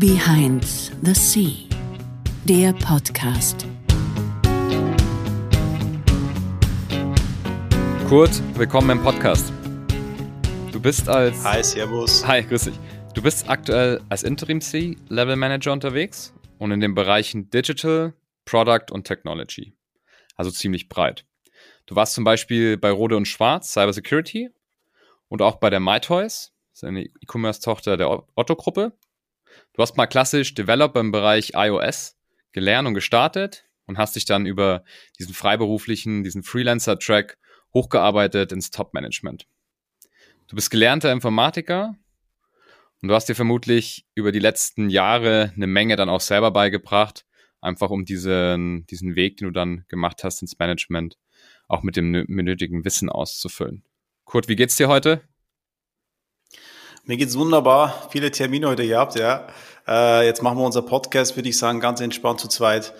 [0.00, 0.64] Behind
[1.02, 1.68] the Sea,
[2.46, 3.66] der Podcast.
[8.08, 9.52] Kurt, willkommen im Podcast.
[10.72, 11.44] Du bist als.
[11.44, 12.26] Hi, Servus.
[12.26, 12.78] Hi, grüß dich.
[13.12, 18.14] Du bist aktuell als Interim C-Level Manager unterwegs und in den Bereichen Digital,
[18.46, 19.74] Product und Technology.
[20.34, 21.26] Also ziemlich breit.
[21.84, 24.48] Du warst zum Beispiel bei Rode und Schwarz, Cyber Security
[25.28, 28.94] und auch bei der MyToys, das ist eine E-Commerce-Tochter der Otto-Gruppe.
[29.80, 32.14] Du hast mal klassisch Developer im Bereich iOS
[32.52, 34.84] gelernt und gestartet und hast dich dann über
[35.18, 37.38] diesen freiberuflichen, diesen Freelancer-Track
[37.72, 39.46] hochgearbeitet ins Top-Management.
[40.48, 41.96] Du bist gelernter Informatiker
[43.00, 47.24] und du hast dir vermutlich über die letzten Jahre eine Menge dann auch selber beigebracht,
[47.62, 51.16] einfach um diesen, diesen Weg, den du dann gemacht hast ins Management,
[51.68, 53.82] auch mit dem nötigen Wissen auszufüllen.
[54.26, 55.22] Kurt, wie geht's dir heute?
[57.10, 58.08] Mir geht's wunderbar.
[58.12, 59.48] Viele Termine heute gehabt, ja.
[59.84, 62.94] Äh, jetzt machen wir unser Podcast, würde ich sagen, ganz entspannt zu zweit.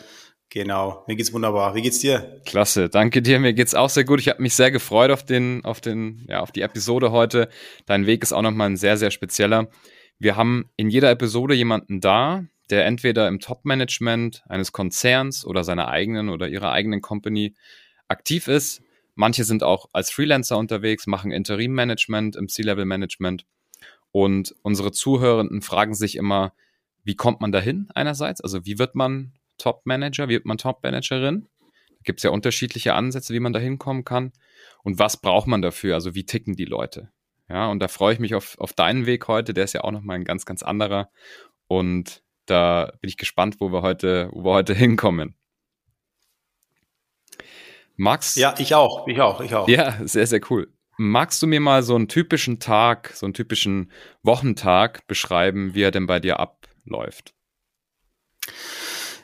[0.48, 1.77] Genau, mir geht's wunderbar.
[1.77, 2.41] Wie geht's dir?
[2.44, 3.39] Klasse, danke dir.
[3.39, 4.19] Mir geht's auch sehr gut.
[4.19, 7.48] Ich habe mich sehr gefreut auf den, auf den, ja, auf die Episode heute.
[7.86, 9.69] Dein Weg ist auch nochmal ein sehr, sehr spezieller.
[10.19, 15.86] Wir haben in jeder Episode jemanden da, der entweder im Top-Management eines Konzerns oder seiner
[15.86, 17.55] eigenen oder ihrer eigenen Company
[18.08, 18.83] aktiv ist.
[19.14, 23.45] Manche sind auch als Freelancer unterwegs, machen Interim-Management im C-Level-Management.
[24.12, 26.53] Und unsere Zuhörenden fragen sich immer,
[27.05, 28.41] wie kommt man dahin einerseits?
[28.41, 31.47] Also wie wird man Top-Manager, wie wird man Top-Managerin?
[31.91, 34.33] Da gibt es ja unterschiedliche Ansätze, wie man da hinkommen kann.
[34.83, 35.94] Und was braucht man dafür?
[35.94, 37.11] Also wie ticken die Leute?
[37.48, 39.52] Ja, und da freue ich mich auf, auf deinen Weg heute.
[39.52, 41.11] Der ist ja auch nochmal ein ganz, ganz anderer.
[41.67, 45.34] Und da bin ich gespannt, wo wir heute, wo wir heute hinkommen.
[47.97, 48.36] Max?
[48.36, 49.69] Ja, ich auch, ich auch, ich auch.
[49.69, 50.72] Ja, sehr, sehr cool.
[51.02, 53.90] Magst du mir mal so einen typischen Tag, so einen typischen
[54.22, 57.32] Wochentag beschreiben, wie er denn bei dir abläuft?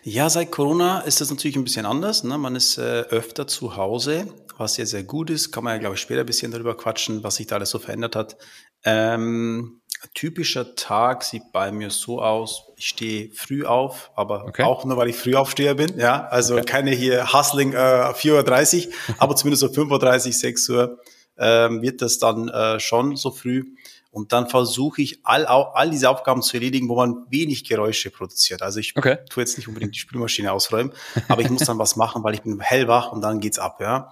[0.02, 2.24] Ja, seit Corona ist das natürlich ein bisschen anders.
[2.24, 2.38] Ne?
[2.38, 4.26] Man ist äh, öfter zu Hause,
[4.56, 5.52] was sehr, sehr gut ist.
[5.52, 7.78] Kann man ja, glaube ich, später ein bisschen darüber quatschen, was sich da alles so
[7.78, 8.38] verändert hat.
[8.82, 9.82] Ähm,
[10.14, 14.62] typischer Tag sieht bei mir so aus, ich stehe früh auf, aber okay.
[14.62, 15.98] auch nur, weil ich Frühaufsteher bin.
[15.98, 16.64] Ja, also okay.
[16.64, 20.98] keine hier Hustling äh, 4.30 Uhr, aber zumindest so 5.30 Uhr, 6 Uhr
[21.38, 23.64] ähm, wird das dann äh, schon so früh.
[24.10, 28.62] Und dann versuche ich all, all diese Aufgaben zu erledigen, wo man wenig Geräusche produziert.
[28.62, 29.18] Also ich okay.
[29.28, 30.92] tue jetzt nicht unbedingt die Spülmaschine ausräumen,
[31.28, 33.78] aber ich muss dann was machen, weil ich bin hellwach und dann geht's ab.
[33.78, 34.10] Ja,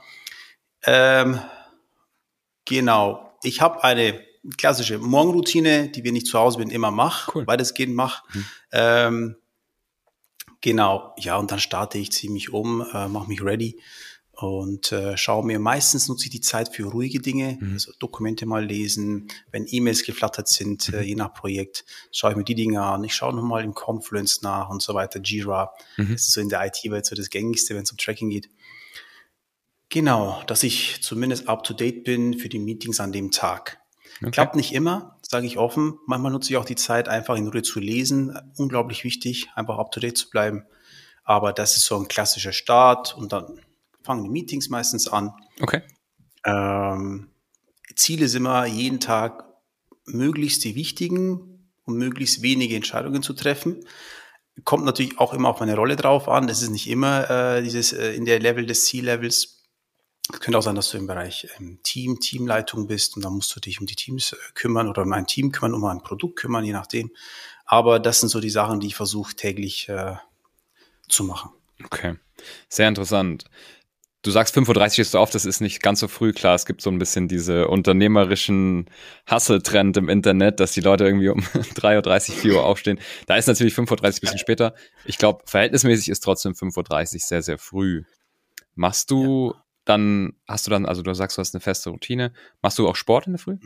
[0.84, 1.40] ähm,
[2.66, 3.34] genau.
[3.42, 4.20] Ich habe eine
[4.58, 7.46] klassische Morgenroutine, die wenn ich zu Hause bin immer mache, cool.
[7.46, 8.22] weitestgehend mache.
[8.34, 8.46] Mhm.
[8.72, 9.36] Ähm,
[10.60, 11.14] genau.
[11.18, 13.80] Ja, und dann starte ich ziemlich um, äh, mache mich ready
[14.36, 17.74] und äh, schaue mir meistens nutze ich die Zeit für ruhige Dinge, mhm.
[17.74, 20.98] also Dokumente mal lesen, wenn E-Mails geflattert sind, äh, mhm.
[20.98, 23.04] äh, je nach Projekt, schaue ich mir die Dinge an.
[23.04, 25.72] Ich schaue nochmal im Confluence nach und so weiter, Jira.
[25.96, 26.12] Mhm.
[26.12, 28.48] Das ist so in der IT-Welt so das gängigste, wenn es um Tracking geht.
[29.88, 33.78] Genau, dass ich zumindest up to date bin für die Meetings an dem Tag.
[34.20, 34.30] Okay.
[34.30, 35.98] Klappt nicht immer, sage ich offen.
[36.06, 38.36] Manchmal nutze ich auch die Zeit, einfach in Ruhe zu lesen.
[38.56, 40.64] Unglaublich wichtig, einfach up to date zu bleiben.
[41.24, 43.60] Aber das ist so ein klassischer Start und dann
[44.04, 45.32] fangen die Meetings meistens an.
[45.60, 45.82] Okay.
[46.44, 47.30] Ähm,
[47.96, 49.44] Ziele sind immer jeden Tag
[50.06, 53.84] möglichst die wichtigen und möglichst wenige Entscheidungen zu treffen.
[54.64, 56.46] Kommt natürlich auch immer auf meine Rolle drauf an.
[56.46, 59.62] Das ist nicht immer äh, dieses äh, in der Level des C-Levels.
[60.32, 63.54] Es könnte auch sein, dass du im Bereich ähm, Team, Teamleitung bist und dann musst
[63.54, 66.36] du dich um die Teams äh, kümmern oder um ein Team kümmern, um ein Produkt
[66.36, 67.10] kümmern, je nachdem.
[67.66, 70.14] Aber das sind so die Sachen, die ich versuche täglich äh,
[71.08, 71.50] zu machen.
[71.82, 72.16] Okay,
[72.68, 73.44] sehr interessant.
[74.24, 76.32] Du sagst 5.30 Uhr stehst du auf, das ist nicht ganz so früh.
[76.32, 78.88] Klar, es gibt so ein bisschen diese unternehmerischen
[79.30, 82.98] Hustle-Trend im Internet, dass die Leute irgendwie um 3.30 Uhr, 4 Uhr aufstehen.
[83.26, 84.74] Da ist natürlich 5.30 Uhr ein bisschen später.
[85.04, 88.04] Ich glaube, verhältnismäßig ist trotzdem 5.30 Uhr sehr, sehr früh.
[88.74, 89.62] Machst du ja.
[89.84, 92.32] dann, hast du dann, also du sagst, du hast eine feste Routine.
[92.62, 93.58] Machst du auch Sport in der Früh?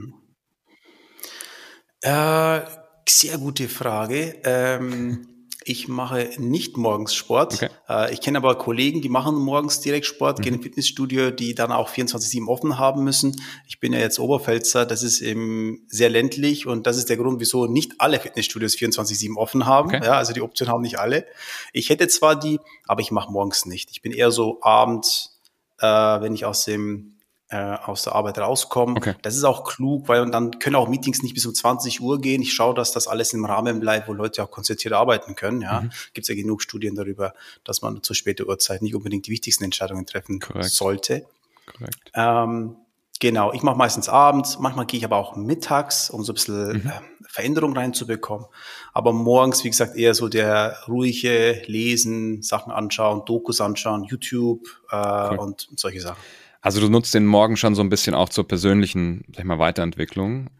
[2.00, 2.60] Äh,
[3.08, 4.40] sehr gute Frage.
[4.42, 7.54] Ähm, ich mache nicht morgens Sport.
[7.54, 7.68] Okay.
[7.88, 10.42] Äh, ich kenne aber Kollegen, die machen morgens direkt Sport, mhm.
[10.42, 13.40] gehen ins Fitnessstudio, die dann auch 24-7 offen haben müssen.
[13.66, 17.40] Ich bin ja jetzt Oberpfälzer, das ist eben sehr ländlich und das ist der Grund,
[17.40, 19.88] wieso nicht alle Fitnessstudios 24-7 offen haben.
[19.88, 20.04] Okay.
[20.04, 21.26] Ja, also die Option haben nicht alle.
[21.72, 23.90] Ich hätte zwar die, aber ich mache morgens nicht.
[23.90, 25.40] Ich bin eher so abends,
[25.80, 27.17] äh, wenn ich aus dem
[27.50, 28.96] äh, aus der Arbeit rauskommen.
[28.96, 29.14] Okay.
[29.22, 32.42] Das ist auch klug, weil dann können auch Meetings nicht bis um 20 Uhr gehen.
[32.42, 35.62] Ich schaue, dass das alles im Rahmen bleibt, wo Leute auch konzentriert arbeiten können.
[35.62, 35.90] Ja, mhm.
[36.12, 37.34] gibt es ja genug Studien darüber,
[37.64, 40.70] dass man zu später Uhrzeit nicht unbedingt die wichtigsten Entscheidungen treffen Correct.
[40.70, 41.26] sollte.
[41.66, 42.12] Correct.
[42.14, 42.76] Ähm,
[43.20, 46.68] Genau, ich mache meistens abends, manchmal gehe ich aber auch mittags, um so ein bisschen
[46.68, 46.88] mhm.
[46.88, 48.46] äh, Veränderung reinzubekommen.
[48.92, 54.96] Aber morgens, wie gesagt, eher so der ruhige Lesen, Sachen anschauen, Dokus anschauen, YouTube äh,
[54.96, 55.38] cool.
[55.38, 56.18] und solche Sachen.
[56.60, 59.58] Also du nutzt den Morgen schon so ein bisschen auch zur persönlichen, sag ich mal,
[59.58, 60.50] Weiterentwicklung.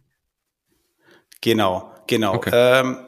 [1.41, 2.35] Genau, genau.
[2.35, 2.51] Okay.
[2.53, 2.99] Ähm,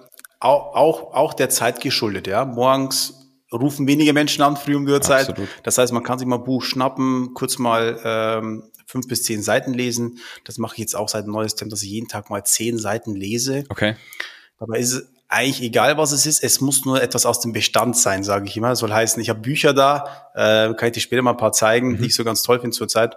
[0.41, 2.45] auch, auch, auch der Zeit geschuldet, ja.
[2.45, 3.15] Morgens
[3.53, 5.29] rufen wenige Menschen an, früh um die Uhrzeit.
[5.29, 5.49] Absolut.
[5.65, 9.43] Das heißt, man kann sich mal ein Buch schnappen, kurz mal ähm, fünf bis zehn
[9.43, 10.19] Seiten lesen.
[10.45, 12.79] Das mache ich jetzt auch seit ein neues Temp, dass ich jeden Tag mal zehn
[12.79, 13.65] Seiten lese.
[13.69, 13.97] Okay.
[14.59, 16.43] Dabei ist es eigentlich egal, was es ist.
[16.43, 18.71] Es muss nur etwas aus dem Bestand sein, sage ich immer.
[18.71, 21.53] Das soll heißen, ich habe Bücher da, äh, kann ich dir später mal ein paar
[21.53, 21.99] zeigen, mhm.
[21.99, 23.17] die ich so ganz toll finde zurzeit.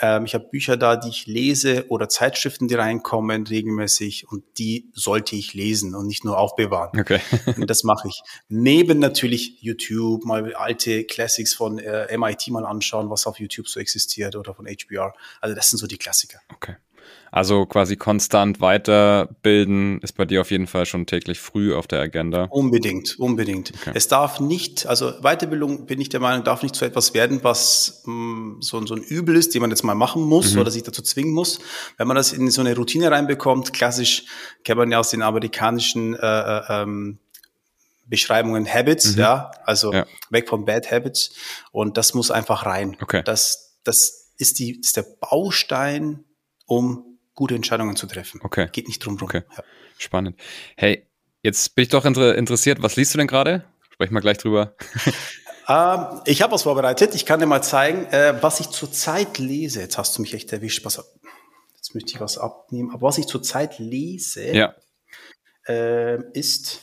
[0.00, 4.88] Ähm, ich habe Bücher da, die ich lese oder Zeitschriften, die reinkommen regelmäßig und die
[4.94, 6.98] sollte ich lesen und nicht nur aufbewahren.
[6.98, 7.20] Okay.
[7.56, 8.22] und das mache ich.
[8.48, 13.80] Neben natürlich YouTube, mal alte Classics von äh, MIT mal anschauen, was auf YouTube so
[13.80, 15.12] existiert oder von HBR.
[15.40, 16.38] Also das sind so die Klassiker.
[16.54, 16.76] Okay.
[17.30, 22.00] Also quasi konstant weiterbilden ist bei dir auf jeden Fall schon täglich früh auf der
[22.00, 22.44] Agenda.
[22.44, 23.72] Unbedingt, unbedingt.
[23.74, 23.92] Okay.
[23.94, 28.02] Es darf nicht, also Weiterbildung bin ich der Meinung, darf nicht zu etwas werden, was
[28.06, 30.60] mh, mm, so, so ein Übel ist, den man jetzt mal machen muss mhm.
[30.60, 31.58] oder sich dazu zwingen muss.
[31.96, 34.24] Wenn man das in so eine Routine reinbekommt, klassisch
[34.64, 37.18] kennt man ja aus den amerikanischen äh, äh ähm,
[38.08, 39.20] Beschreibungen Habits, mhm.
[39.20, 40.06] ja, also ja.
[40.30, 41.34] weg von Bad Habits
[41.72, 42.96] und das muss einfach rein.
[43.00, 43.22] Okay.
[43.22, 46.24] Das, das ist die, ist der Baustein,
[46.64, 47.07] um
[47.38, 48.40] gute Entscheidungen zu treffen.
[48.42, 48.68] Okay.
[48.72, 49.28] Geht nicht drum rum.
[49.28, 49.42] Okay.
[49.56, 49.62] Ja.
[49.96, 50.40] Spannend.
[50.76, 51.06] Hey,
[51.40, 52.82] jetzt bin ich doch inter interessiert.
[52.82, 53.64] Was liest du denn gerade?
[53.92, 54.74] Sprechen wir gleich drüber.
[55.68, 57.14] ähm, ich habe was vorbereitet.
[57.14, 59.80] Ich kann dir mal zeigen, äh, was ich zurzeit lese.
[59.80, 60.84] Jetzt hast du mich echt erwischt.
[60.84, 60.96] Was,
[61.76, 62.90] jetzt möchte ich was abnehmen.
[62.90, 64.74] Aber was ich zurzeit lese, ja.
[65.68, 66.80] äh, ist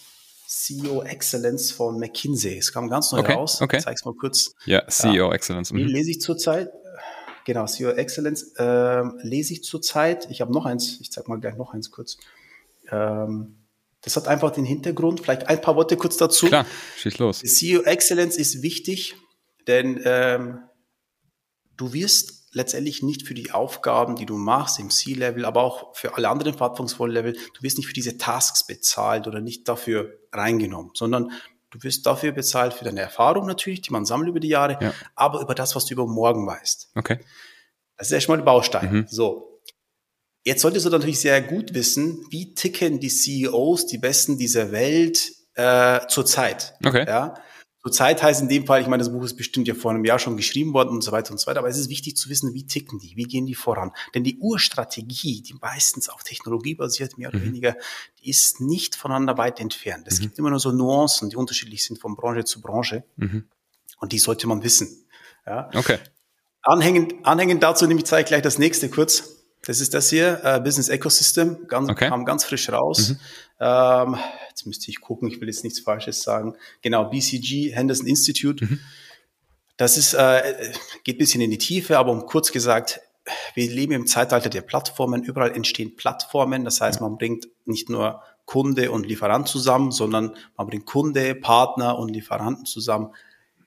[0.47, 2.57] CEO Excellence von McKinsey.
[2.59, 3.33] Es kam ganz neu okay.
[3.33, 3.61] raus.
[3.61, 3.75] Okay.
[3.79, 4.53] Ich zeig's mal kurz.
[4.65, 5.33] Ja, CEO ja.
[5.33, 5.73] Excellence.
[5.73, 5.79] Mhm.
[5.79, 6.69] Die lese ich zurzeit.
[7.45, 10.27] Genau, CEO Excellence äh, lese ich zurzeit.
[10.31, 12.17] Ich habe noch eins, ich zeige mal gleich noch eins kurz.
[12.91, 13.55] Ähm,
[14.01, 16.47] das hat einfach den Hintergrund, vielleicht ein paar Worte kurz dazu.
[16.47, 16.65] Klar,
[16.97, 17.39] schieß los.
[17.39, 19.15] CEO Excellence ist wichtig,
[19.67, 20.59] denn ähm,
[21.77, 26.15] du wirst letztendlich nicht für die Aufgaben, die du machst im C-Level, aber auch für
[26.15, 31.31] alle anderen Verantwortungsvollen du wirst nicht für diese Tasks bezahlt oder nicht dafür reingenommen, sondern
[31.75, 34.93] Du wirst dafür bezahlt für deine Erfahrung natürlich, die man sammelt über die Jahre, ja.
[35.13, 36.91] aber über das, was du über morgen weißt.
[36.95, 37.19] Okay.
[37.97, 38.91] Das ist erstmal der Baustein.
[38.91, 39.07] Mhm.
[39.09, 39.61] So.
[40.45, 45.33] Jetzt solltest du natürlich sehr gut wissen, wie ticken die CEOs, die Besten dieser Welt
[45.55, 46.75] äh, zurzeit.
[46.85, 47.05] Okay.
[47.05, 47.35] Ja?
[47.85, 50.03] So Zeit heißt in dem Fall, ich meine, das Buch ist bestimmt ja vor einem
[50.05, 52.29] Jahr schon geschrieben worden und so weiter und so weiter, aber es ist wichtig zu
[52.29, 53.91] wissen, wie ticken die, wie gehen die voran.
[54.15, 57.45] Denn die Urstrategie, die meistens auf Technologie basiert, mehr oder mhm.
[57.45, 57.75] weniger,
[58.23, 60.07] die ist nicht voneinander weit entfernt.
[60.07, 60.23] Es mhm.
[60.23, 63.03] gibt immer nur so Nuancen, die unterschiedlich sind von Branche zu Branche.
[63.17, 63.43] Mhm.
[63.99, 65.05] Und die sollte man wissen.
[65.45, 65.69] Ja?
[65.75, 65.99] Okay.
[66.63, 69.35] Anhängend, anhängend dazu nehme ich zeige gleich das nächste kurz.
[69.65, 72.09] Das ist das hier, äh, Business Ecosystem, ganz, okay.
[72.09, 73.15] kam ganz frisch raus.
[73.59, 74.17] Ähm,
[74.49, 76.55] jetzt müsste ich gucken, ich will jetzt nichts Falsches sagen.
[76.81, 78.65] Genau, BCG, Henderson Institute.
[78.65, 78.79] Mhm.
[79.77, 80.71] Das ist, äh,
[81.03, 83.01] geht bisschen in die Tiefe, aber um kurz gesagt,
[83.53, 85.23] wir leben im Zeitalter der Plattformen.
[85.23, 86.63] Überall entstehen Plattformen.
[86.63, 91.97] Das heißt, man bringt nicht nur Kunde und Lieferant zusammen, sondern man bringt Kunde, Partner
[91.97, 93.13] und Lieferanten zusammen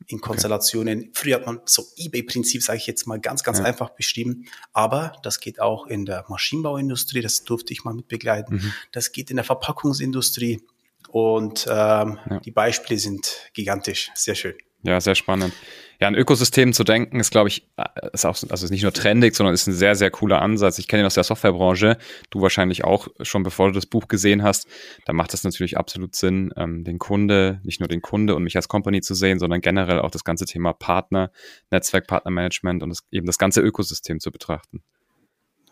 [0.09, 0.99] in Konstellationen.
[0.99, 1.11] Okay.
[1.13, 3.65] Früher hat man so eBay-Prinzip, sage ich jetzt mal ganz, ganz ja.
[3.65, 4.47] einfach beschrieben.
[4.73, 8.57] Aber das geht auch in der Maschinenbauindustrie, das durfte ich mal mitbegleiten.
[8.57, 8.73] Mhm.
[8.91, 10.63] Das geht in der Verpackungsindustrie.
[11.11, 12.41] Und ähm, ja.
[12.41, 14.11] die Beispiele sind gigantisch.
[14.15, 14.55] Sehr schön.
[14.83, 15.53] Ja, sehr spannend.
[16.01, 18.93] Ja, ein Ökosystem zu denken ist, glaube ich, äh, ist auch, also ist nicht nur
[18.93, 20.79] trendig, sondern ist ein sehr, sehr cooler Ansatz.
[20.79, 21.99] Ich kenne ihn aus der Softwarebranche,
[22.31, 24.69] du wahrscheinlich auch schon, bevor du das Buch gesehen hast.
[25.07, 28.55] Da macht es natürlich absolut Sinn, ähm, den Kunde, nicht nur den Kunde und mich
[28.55, 31.33] als Company zu sehen, sondern generell auch das ganze Thema Partner,
[31.73, 34.85] Netzwerkpartnermanagement und das, eben das ganze Ökosystem zu betrachten.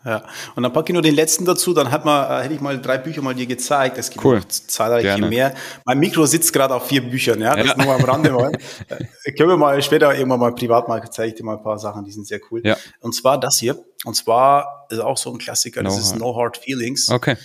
[0.05, 0.23] Ja,
[0.55, 2.79] und dann packe ich nur den letzten dazu, dann hat man, äh, hätte ich mal
[2.79, 3.97] drei Bücher mal dir gezeigt.
[3.97, 4.41] Es gibt cool.
[4.47, 5.27] zahlreiche Gerne.
[5.27, 5.53] mehr.
[5.85, 7.77] Mein Mikro sitzt gerade auf vier Büchern, ja, das ja.
[7.77, 8.51] nur am Rande mal.
[9.23, 11.79] äh, können wir mal später irgendwann mal privat mal, zeige ich dir mal ein paar
[11.79, 12.61] Sachen, die sind sehr cool.
[12.63, 12.77] Ja.
[13.01, 16.35] Und zwar das hier, und zwar ist auch so ein Klassiker, no das ist No
[16.35, 17.09] Hard Feelings.
[17.09, 17.35] Okay.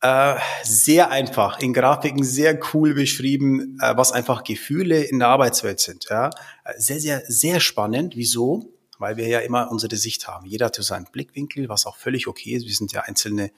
[0.00, 0.34] Äh,
[0.64, 6.06] sehr einfach, in Grafiken sehr cool beschrieben, äh, was einfach Gefühle in der Arbeitswelt sind.
[6.10, 6.30] Ja?
[6.64, 8.16] Äh, sehr, sehr, sehr spannend.
[8.16, 8.71] Wieso?
[9.02, 10.46] Weil wir ja immer unsere Sicht haben.
[10.46, 12.66] Jeder hat so seinen Blickwinkel, was auch völlig okay ist.
[12.66, 13.50] Wir sind ja einzelne,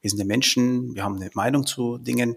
[0.00, 2.36] wir sind ja Menschen, wir haben eine Meinung zu Dingen.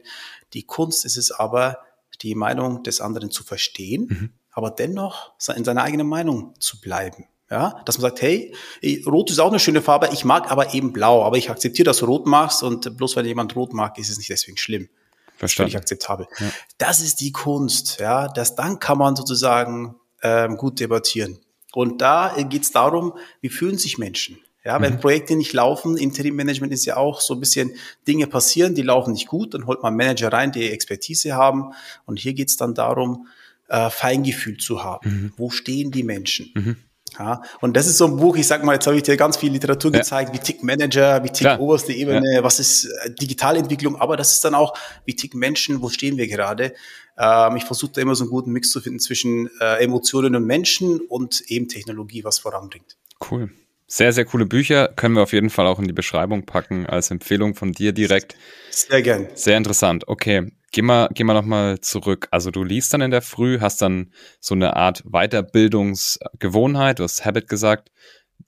[0.54, 1.78] Die Kunst ist es aber,
[2.22, 4.30] die Meinung des anderen zu verstehen, mhm.
[4.52, 7.28] aber dennoch in seiner eigenen Meinung zu bleiben.
[7.52, 8.56] Ja, dass man sagt, hey,
[9.06, 11.98] Rot ist auch eine schöne Farbe, ich mag aber eben Blau, aber ich akzeptiere, dass
[11.98, 14.90] du Rot magst und bloß weil jemand Rot mag, ist es nicht deswegen schlimm.
[15.36, 15.72] Verstanden.
[15.72, 16.28] Völlig akzeptabel.
[16.40, 16.48] Ja.
[16.78, 21.40] Das ist die Kunst, ja, dass dann kann man sozusagen ähm, gut debattieren.
[21.76, 24.40] Und da geht es darum, wie fühlen sich Menschen?
[24.66, 25.00] Ja, wenn mhm.
[25.00, 27.74] Projekte nicht laufen, Interim Management ist ja auch so ein bisschen
[28.08, 31.74] Dinge passieren, die laufen nicht gut, dann holt man Manager rein, die Expertise haben.
[32.06, 33.28] Und hier geht's dann darum,
[33.68, 35.10] äh, Feingefühl zu haben.
[35.10, 35.34] Mhm.
[35.36, 36.52] Wo stehen die Menschen?
[36.56, 36.78] Mhm.
[37.20, 39.38] Ja, und das ist so ein Buch, ich sag mal, jetzt habe ich dir ganz
[39.38, 40.00] viel Literatur ja.
[40.00, 41.60] gezeigt, wie tickt Manager, wie tickt Klar.
[41.60, 42.44] oberste Ebene, ja.
[42.44, 44.76] was ist äh, Digitalentwicklung, aber das ist dann auch,
[45.06, 46.74] wie ticken Menschen, wo stehen wir gerade.
[47.18, 50.46] Ähm, ich versuche da immer so einen guten Mix zu finden zwischen äh, Emotionen und
[50.46, 52.98] Menschen und eben Technologie, was voranbringt.
[53.30, 53.52] Cool.
[53.88, 54.88] Sehr, sehr coole Bücher.
[54.88, 58.36] Können wir auf jeden Fall auch in die Beschreibung packen als Empfehlung von dir direkt.
[58.72, 59.28] Sehr gern.
[59.36, 60.08] Sehr interessant.
[60.08, 60.52] Okay.
[60.72, 62.28] Geh mal, geh mal nochmal zurück.
[62.32, 67.24] Also du liest dann in der Früh, hast dann so eine Art Weiterbildungsgewohnheit, du hast
[67.24, 67.92] Habit gesagt,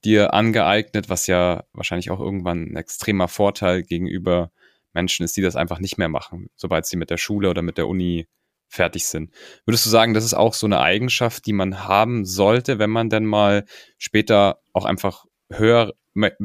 [0.04, 4.50] dir angeeignet, was ja wahrscheinlich auch irgendwann ein extremer Vorteil gegenüber
[4.92, 7.78] Menschen ist, die das einfach nicht mehr machen, sobald sie mit der Schule oder mit
[7.78, 8.26] der Uni
[8.68, 9.30] fertig sind.
[9.64, 13.08] Würdest du sagen, das ist auch so eine Eigenschaft, die man haben sollte, wenn man
[13.08, 13.64] denn mal
[13.98, 15.94] später auch einfach höher,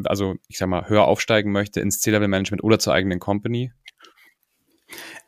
[0.03, 3.71] also ich sag mal, höher aufsteigen möchte ins C-Level-Management oder zur eigenen Company?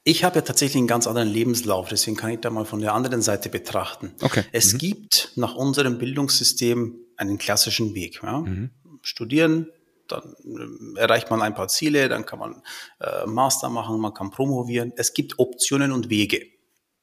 [0.04, 2.94] Ich habe ja tatsächlich einen ganz anderen Lebenslauf, deswegen kann ich da mal von der
[2.94, 4.14] anderen Seite betrachten.
[4.22, 4.44] Okay.
[4.52, 4.78] Es mhm.
[4.80, 8.20] gibt nach unserem Bildungssystem einen klassischen Weg.
[8.22, 8.40] Ja?
[8.40, 8.72] Mhm.
[9.02, 9.70] Studieren,
[10.08, 12.62] dann äh, erreicht man ein paar Ziele, dann kann man
[13.00, 14.92] äh, Master machen, man kann promovieren.
[14.98, 16.53] Es gibt Optionen und Wege.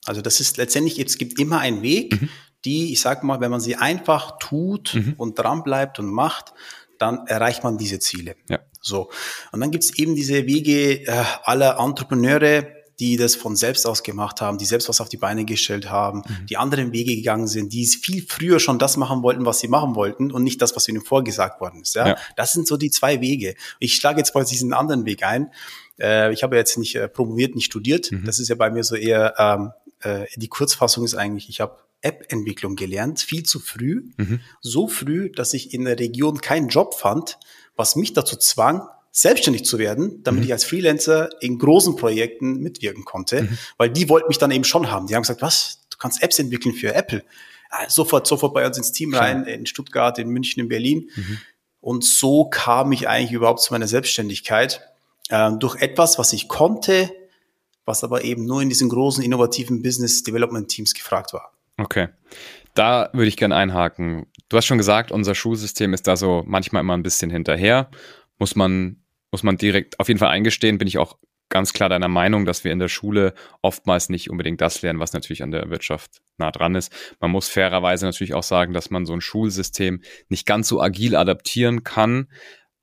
[0.06, 2.28] Also das ist letztendlich, es gibt immer einen Weg, mhm.
[2.64, 5.14] die, ich sage mal, wenn man sie einfach tut mhm.
[5.16, 6.52] und dran bleibt und macht,
[6.98, 8.36] dann erreicht man diese Ziele.
[8.48, 8.60] Ja.
[8.80, 9.10] So.
[9.52, 12.66] Und dann gibt es eben diese Wege äh, aller Entrepreneure,
[13.00, 16.18] die das von selbst aus gemacht haben, die selbst was auf die Beine gestellt haben,
[16.18, 16.46] mhm.
[16.46, 19.94] die anderen Wege gegangen sind, die viel früher schon das machen wollten, was sie machen
[19.94, 21.94] wollten und nicht das, was ihnen vorgesagt worden ist.
[21.94, 22.08] Ja?
[22.08, 22.16] ja.
[22.36, 23.54] Das sind so die zwei Wege.
[23.78, 25.50] Ich schlage jetzt mal diesen anderen Weg ein.
[25.98, 28.12] Äh, ich habe jetzt nicht äh, promoviert, nicht studiert.
[28.12, 28.24] Mhm.
[28.26, 31.78] Das ist ja bei mir so eher, ähm, äh, die Kurzfassung ist eigentlich, ich habe
[32.02, 34.10] App-Entwicklung gelernt, viel zu früh.
[34.16, 34.40] Mhm.
[34.60, 37.38] So früh, dass ich in der Region keinen Job fand,
[37.76, 40.46] was mich dazu zwang, selbstständig zu werden, damit mhm.
[40.46, 43.58] ich als Freelancer in großen Projekten mitwirken konnte, mhm.
[43.76, 45.08] weil die wollten mich dann eben schon haben.
[45.08, 47.24] Die haben gesagt, was, du kannst Apps entwickeln für Apple.
[47.72, 51.10] Ja, sofort, sofort bei uns ins Team rein, in Stuttgart, in München, in Berlin.
[51.14, 51.38] Mhm.
[51.80, 54.80] Und so kam ich eigentlich überhaupt zu meiner Selbstständigkeit
[55.28, 57.10] äh, durch etwas, was ich konnte,
[57.90, 61.52] was aber eben nur in diesen großen innovativen Business Development Teams gefragt war.
[61.76, 62.08] Okay.
[62.74, 64.26] Da würde ich gerne einhaken.
[64.48, 67.90] Du hast schon gesagt, unser Schulsystem ist da so manchmal immer ein bisschen hinterher.
[68.38, 71.18] Muss man, muss man direkt auf jeden Fall eingestehen, bin ich auch
[71.48, 75.12] ganz klar deiner Meinung, dass wir in der Schule oftmals nicht unbedingt das lernen, was
[75.12, 76.92] natürlich an der Wirtschaft nah dran ist.
[77.18, 81.16] Man muss fairerweise natürlich auch sagen, dass man so ein Schulsystem nicht ganz so agil
[81.16, 82.28] adaptieren kann,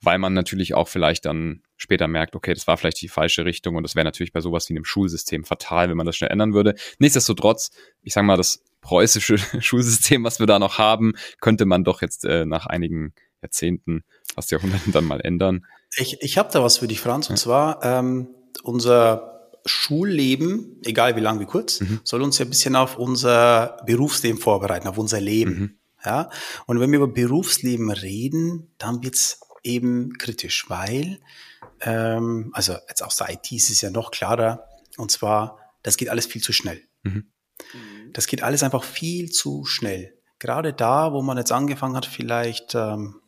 [0.01, 3.75] weil man natürlich auch vielleicht dann später merkt, okay, das war vielleicht die falsche Richtung
[3.75, 6.53] und das wäre natürlich bei sowas wie einem Schulsystem fatal, wenn man das schnell ändern
[6.53, 6.75] würde.
[6.99, 12.01] Nichtsdestotrotz, ich sage mal, das preußische Schulsystem, was wir da noch haben, könnte man doch
[12.01, 14.03] jetzt äh, nach einigen Jahrzehnten,
[14.33, 15.65] fast Jahrhunderten dann mal ändern.
[15.95, 17.31] Ich, ich habe da was für dich, Franz, ja.
[17.31, 18.27] und zwar ähm,
[18.63, 21.99] unser Schulleben, egal wie lang, wie kurz, mhm.
[22.03, 25.51] soll uns ja ein bisschen auf unser Berufsleben vorbereiten, auf unser Leben.
[25.51, 25.77] Mhm.
[26.03, 26.29] Ja?
[26.65, 31.19] Und wenn wir über Berufsleben reden, dann wird's eben kritisch, weil,
[31.81, 34.67] ähm, also jetzt aus der IT ist es ja noch klarer,
[34.97, 36.81] und zwar, das geht alles viel zu schnell.
[37.03, 37.31] Mhm.
[38.13, 40.13] Das geht alles einfach viel zu schnell.
[40.39, 43.21] Gerade da, wo man jetzt angefangen hat, vielleicht, ähm,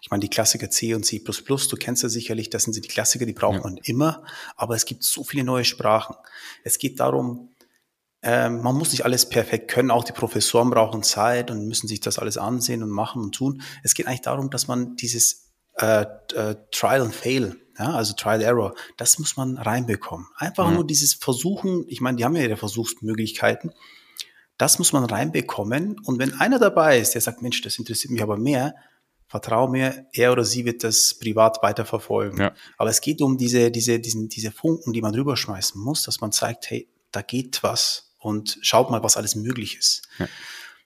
[0.00, 3.26] ich meine, die Klassiker C und C++, du kennst ja sicherlich, das sind die Klassiker,
[3.26, 3.62] die braucht ja.
[3.62, 4.24] man immer,
[4.56, 6.16] aber es gibt so viele neue Sprachen.
[6.64, 7.50] Es geht darum,
[8.22, 12.00] ähm, man muss nicht alles perfekt können, auch die Professoren brauchen Zeit und müssen sich
[12.00, 13.62] das alles ansehen und machen und tun.
[13.82, 18.42] Es geht eigentlich darum, dass man dieses äh, äh, Trial and Fail, ja, also Trial
[18.42, 20.26] Error, das muss man reinbekommen.
[20.36, 20.74] Einfach mhm.
[20.74, 23.72] nur dieses Versuchen, ich meine, die haben ja ihre Versuchsmöglichkeiten,
[24.58, 25.98] das muss man reinbekommen.
[26.04, 28.74] Und wenn einer dabei ist, der sagt, Mensch, das interessiert mich aber mehr,
[29.26, 32.38] vertrau mir, er oder sie wird das privat weiterverfolgen.
[32.38, 32.54] Ja.
[32.76, 36.32] Aber es geht um diese, diese, diesen, diese Funken, die man rüberschmeißen muss, dass man
[36.32, 40.02] zeigt, hey, da geht was und schaut mal, was alles möglich ist.
[40.18, 40.28] Ja.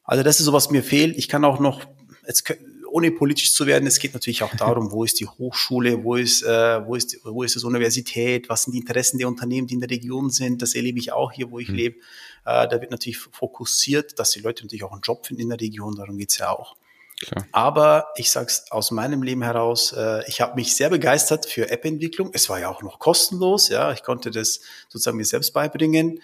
[0.05, 1.16] Also das ist so, was mir fehlt.
[1.16, 1.85] Ich kann auch noch,
[2.26, 2.45] jetzt,
[2.88, 6.43] ohne politisch zu werden, es geht natürlich auch darum, wo ist die Hochschule, wo ist,
[6.43, 9.81] äh, wo ist, wo ist das Universität, was sind die Interessen der Unternehmen, die in
[9.81, 10.62] der Region sind.
[10.62, 11.75] Das erlebe ich auch hier, wo ich mhm.
[11.75, 11.97] lebe.
[12.45, 15.61] Äh, da wird natürlich fokussiert, dass die Leute natürlich auch einen Job finden in der
[15.61, 16.76] Region, darum geht's ja auch.
[17.21, 17.47] Klar.
[17.52, 22.31] Aber ich sag's aus meinem Leben heraus, äh, ich habe mich sehr begeistert für App-Entwicklung.
[22.35, 23.93] Es war ja auch noch kostenlos, ja.
[23.93, 26.21] Ich konnte das sozusagen mir selbst beibringen.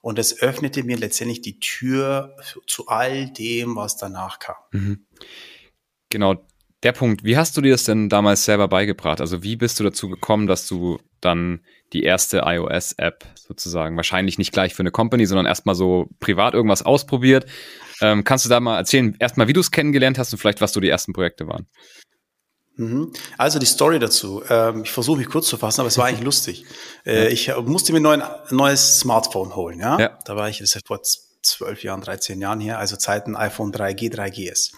[0.00, 4.56] Und es öffnete mir letztendlich die Tür zu all dem, was danach kam.
[4.72, 5.06] Mhm.
[6.14, 6.36] Genau,
[6.84, 7.24] der Punkt.
[7.24, 9.20] Wie hast du dir das denn damals selber beigebracht?
[9.20, 14.52] Also wie bist du dazu gekommen, dass du dann die erste iOS-App sozusagen, wahrscheinlich nicht
[14.52, 17.46] gleich für eine Company, sondern erstmal so privat irgendwas ausprobiert.
[18.00, 20.72] Ähm, kannst du da mal erzählen, erstmal, wie du es kennengelernt hast und vielleicht, was
[20.72, 21.66] so die ersten Projekte waren?
[22.76, 23.12] Mhm.
[23.38, 24.44] Also die Story dazu.
[24.48, 26.64] Ähm, ich versuche mich kurz zu fassen, aber es war eigentlich lustig.
[27.06, 29.80] Äh, ich musste mir ein neues Smartphone holen.
[29.80, 29.98] Ja?
[29.98, 30.18] ja.
[30.24, 31.00] Da war ich, das ist vor
[31.42, 34.72] zwölf Jahren, 13 Jahren her, also Zeiten iPhone 3G, 3GS.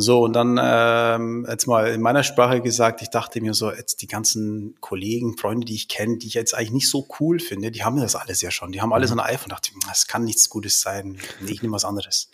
[0.00, 4.02] So, und dann ähm, jetzt mal in meiner Sprache gesagt, ich dachte mir so, jetzt
[4.02, 7.70] die ganzen Kollegen, Freunde, die ich kenne, die ich jetzt eigentlich nicht so cool finde,
[7.70, 8.72] die haben das alles ja schon.
[8.72, 9.50] Die haben alle so ein iPhone.
[9.50, 11.18] Dachte ich, das kann nichts Gutes sein.
[11.40, 12.30] Nee, ich nehme was anderes.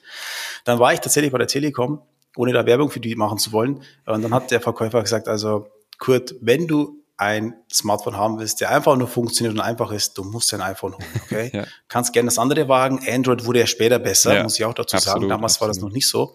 [0.64, 2.02] Dann war ich tatsächlich bei der Telekom,
[2.36, 3.82] ohne da Werbung für die machen zu wollen.
[4.06, 5.66] Und dann hat der Verkäufer gesagt, also
[5.98, 10.24] Kurt, wenn du ein Smartphone haben willst, der einfach nur funktioniert und einfach ist, du
[10.24, 11.50] musst ein iPhone holen, okay?
[11.52, 11.64] ja.
[11.88, 13.00] Kannst gerne das andere wagen.
[13.08, 15.28] Android wurde ja später besser, ja, muss ich auch dazu absolut, sagen.
[15.28, 15.60] Damals absolut.
[15.60, 16.34] war das noch nicht so.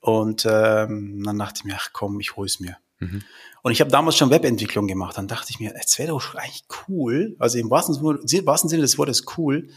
[0.00, 2.76] Und ähm, dann dachte ich mir, ach komm, ich hol's mir.
[3.00, 3.22] Mhm.
[3.62, 5.16] Und ich habe damals schon Webentwicklung gemacht.
[5.16, 8.82] Dann dachte ich mir, es wäre doch eigentlich cool, also im wahrsten, im wahrsten Sinne
[8.82, 9.68] des Wortes cool,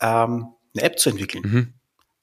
[0.00, 1.42] ähm, eine App zu entwickeln.
[1.44, 1.74] Mhm.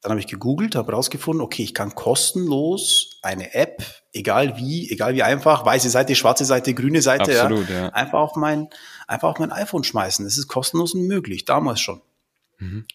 [0.02, 3.84] Dann habe ich gegoogelt, habe rausgefunden, okay, ich kann kostenlos eine App,
[4.14, 7.90] egal wie, egal wie einfach, weiße Seite, schwarze Seite, grüne Seite, Absolut, ja, ja.
[7.90, 8.70] einfach auf mein,
[9.08, 10.24] einfach auf mein iPhone schmeißen.
[10.24, 12.04] Das ist kostenlos und möglich, damals schon.
[12.60, 12.86] Mhm.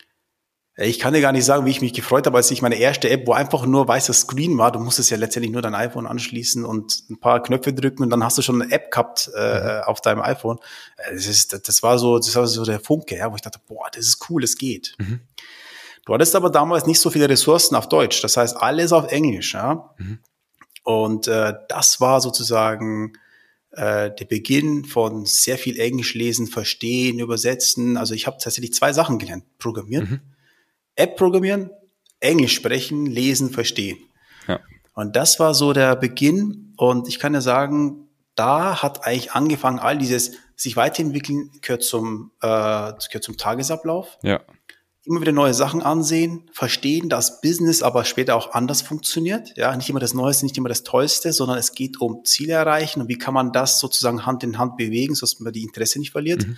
[0.83, 3.11] Ich kann dir gar nicht sagen, wie ich mich gefreut habe, als ich meine erste
[3.11, 6.65] App, wo einfach nur weißer Screen war, du musstest ja letztendlich nur dein iPhone anschließen
[6.65, 9.83] und ein paar Knöpfe drücken und dann hast du schon eine App gehabt äh, mhm.
[9.85, 10.59] auf deinem iPhone.
[11.13, 13.89] Das, ist, das war so, das war so der Funke, ja, wo ich dachte, boah,
[13.93, 14.95] das ist cool, es geht.
[14.99, 15.21] Mhm.
[16.07, 19.53] Du hattest aber damals nicht so viele Ressourcen auf Deutsch, das heißt alles auf Englisch.
[19.53, 19.95] Ja?
[19.99, 20.19] Mhm.
[20.83, 23.13] Und äh, das war sozusagen
[23.73, 27.97] äh, der Beginn von sehr viel Englisch lesen, verstehen, übersetzen.
[27.97, 29.45] Also ich habe tatsächlich zwei Sachen gelernt.
[29.59, 30.21] Programmieren, mhm.
[31.00, 31.71] App programmieren,
[32.21, 33.99] Englisch sprechen, lesen, verstehen.
[34.47, 34.61] Ja.
[34.95, 36.75] Und das war so der Beginn.
[36.76, 42.33] Und ich kann ja sagen, da hat eigentlich angefangen, all dieses sich weiterentwickeln gehört zum,
[42.42, 44.19] äh, gehört zum Tagesablauf.
[44.23, 44.40] Ja
[45.04, 49.57] immer wieder neue Sachen ansehen, verstehen, dass Business aber später auch anders funktioniert.
[49.57, 53.00] Ja, nicht immer das Neueste, nicht immer das Tollste, sondern es geht um Ziele erreichen
[53.00, 56.12] und wie kann man das sozusagen Hand in Hand bewegen, sodass man die Interesse nicht
[56.12, 56.47] verliert.
[56.47, 56.57] Mhm.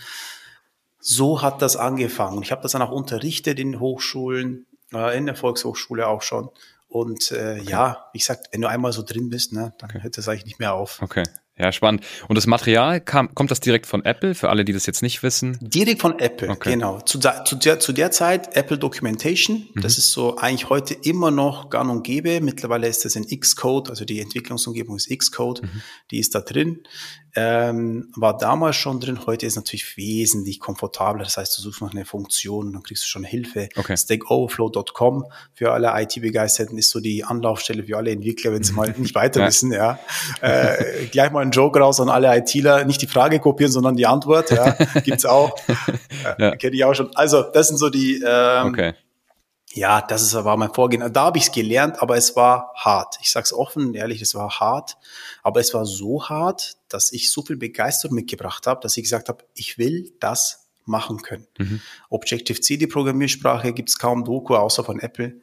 [1.05, 2.43] So hat das angefangen.
[2.43, 6.49] Ich habe das dann auch unterrichtet in Hochschulen, äh, in der Volkshochschule auch schon.
[6.89, 7.71] Und äh, okay.
[7.71, 10.03] ja, wie gesagt, wenn du einmal so drin bist, ne, dann okay.
[10.03, 11.01] hört das eigentlich nicht mehr auf.
[11.03, 11.25] Okay.
[11.59, 12.05] Ja, spannend.
[12.29, 15.23] Und das Material kam, kommt das direkt von Apple, für alle, die das jetzt nicht
[15.23, 15.59] wissen?
[15.61, 16.73] Direkt von Apple, okay.
[16.73, 17.01] genau.
[17.01, 19.81] Zu, zu, der, zu der Zeit Apple Documentation, mhm.
[19.83, 22.41] das ist so eigentlich heute immer noch gang und gäbe.
[22.41, 25.83] Mittlerweile ist das in Xcode, also die Entwicklungsumgebung ist Xcode, mhm.
[26.11, 26.85] die ist da drin
[27.35, 29.27] ähm, war damals schon drin.
[29.27, 31.25] Heute ist natürlich wesentlich komfortabler.
[31.25, 33.69] Das heißt, du suchst nach einer Funktion und dann kriegst du schon Hilfe.
[33.77, 33.97] Okay.
[33.97, 39.15] StackOverflow.com für alle IT-Begeisterten ist so die Anlaufstelle für alle Entwickler, wenn sie mal nicht
[39.15, 39.47] weiter ja.
[39.47, 39.73] wissen.
[39.73, 39.99] Ja.
[40.41, 42.85] Äh, gleich mal einen Joke raus an alle ITler.
[42.85, 44.51] Nicht die Frage kopieren, sondern die Antwort.
[44.51, 44.73] Ja.
[45.05, 45.57] Gibt's auch.
[46.25, 46.57] Äh, ja.
[46.57, 47.11] Kenne ich auch schon.
[47.17, 48.95] Also, das sind so die ähm, okay.
[49.75, 51.13] Ja, das ist, war mein Vorgehen.
[51.13, 53.19] Da habe ich es gelernt, aber es war hart.
[53.23, 54.99] Ich sage es offen, ehrlich, es war hart.
[55.43, 59.31] Aber es war so hart, dass ich so viel Begeisterung mitgebracht habe, dass ich gesagt
[59.31, 61.47] habe, ich will das machen können.
[61.59, 61.81] Mhm.
[62.11, 65.41] Objective-C, die Programmiersprache, gibt es kaum Doku, außer von Apple.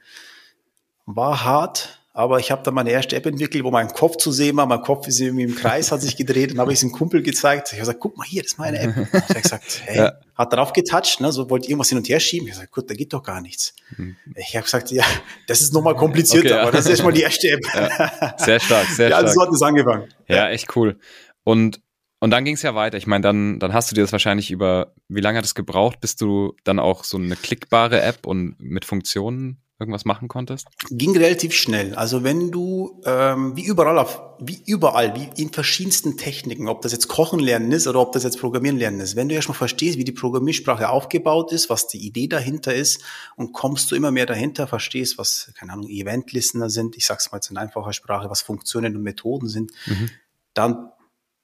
[1.05, 4.57] War hart, aber ich habe dann meine erste App entwickelt, wo mein Kopf zu sehen
[4.57, 4.65] war.
[4.65, 6.51] Mein Kopf ist irgendwie im Kreis, hat sich gedreht.
[6.51, 7.67] Dann habe ich es einem Kumpel gezeigt.
[7.67, 8.97] Ich habe gesagt, guck mal hier, das ist meine App.
[8.97, 10.13] Und er hat gesagt, hey, ja.
[10.35, 12.47] hat drauf getoucht, ne, so wollte irgendwas hin und her schieben.
[12.47, 13.73] Ich habe gesagt, gut, da geht doch gar nichts.
[13.95, 14.15] Mhm.
[14.35, 15.05] Ich habe gesagt, ja,
[15.47, 17.61] das ist nochmal komplizierter, okay, aber das ist erstmal die erste App.
[17.73, 18.33] Ja.
[18.37, 19.35] Sehr stark, sehr ja, also stark.
[19.35, 20.13] Ja, so hat es angefangen.
[20.27, 20.97] Ja, echt cool.
[21.43, 21.79] Und
[22.21, 22.97] und dann ging es ja weiter.
[22.97, 26.01] Ich meine, dann, dann hast du dir das wahrscheinlich über, wie lange hat es gebraucht,
[26.01, 30.67] bis du dann auch so eine klickbare App und mit Funktionen irgendwas machen konntest?
[30.89, 31.95] Ging relativ schnell.
[31.95, 36.91] Also wenn du, ähm, wie überall auf, wie überall, wie in verschiedensten Techniken, ob das
[36.91, 39.97] jetzt Kochen lernen ist oder ob das jetzt Programmieren lernen ist, wenn du erstmal verstehst,
[39.97, 43.01] wie die Programmiersprache aufgebaut ist, was die Idee dahinter ist
[43.37, 47.37] und kommst du immer mehr dahinter, verstehst, was, keine Ahnung, Event-Listener sind, ich sag's mal
[47.37, 50.09] jetzt in einfacher Sprache, was Funktionen und Methoden sind, mhm.
[50.53, 50.89] dann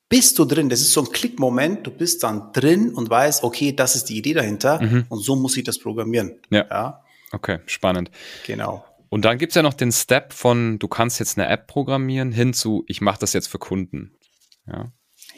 [0.09, 0.69] bist du drin.
[0.69, 1.85] Das ist so ein Klickmoment.
[1.87, 5.05] Du bist dann drin und weißt, okay, das ist die Idee dahinter mhm.
[5.09, 6.39] und so muss ich das programmieren.
[6.49, 6.65] Ja.
[6.69, 7.04] ja?
[7.35, 8.11] Okay, spannend.
[8.45, 8.85] Genau.
[9.09, 12.31] Und dann gibt es ja noch den Step von, du kannst jetzt eine App programmieren,
[12.31, 14.15] hin zu, ich mache das jetzt für Kunden.
[14.65, 14.91] Ja,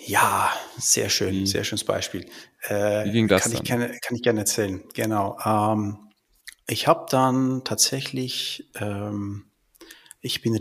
[0.05, 1.47] ja sehr schön, Wie?
[1.47, 2.29] sehr schönes Beispiel.
[2.61, 3.63] Äh, Wie ging das kann dann?
[3.63, 5.37] Ich, kann, kann ich gerne erzählen, genau.
[5.43, 5.97] Ähm,
[6.67, 9.47] ich habe dann tatsächlich ähm,
[10.21, 10.55] ich bin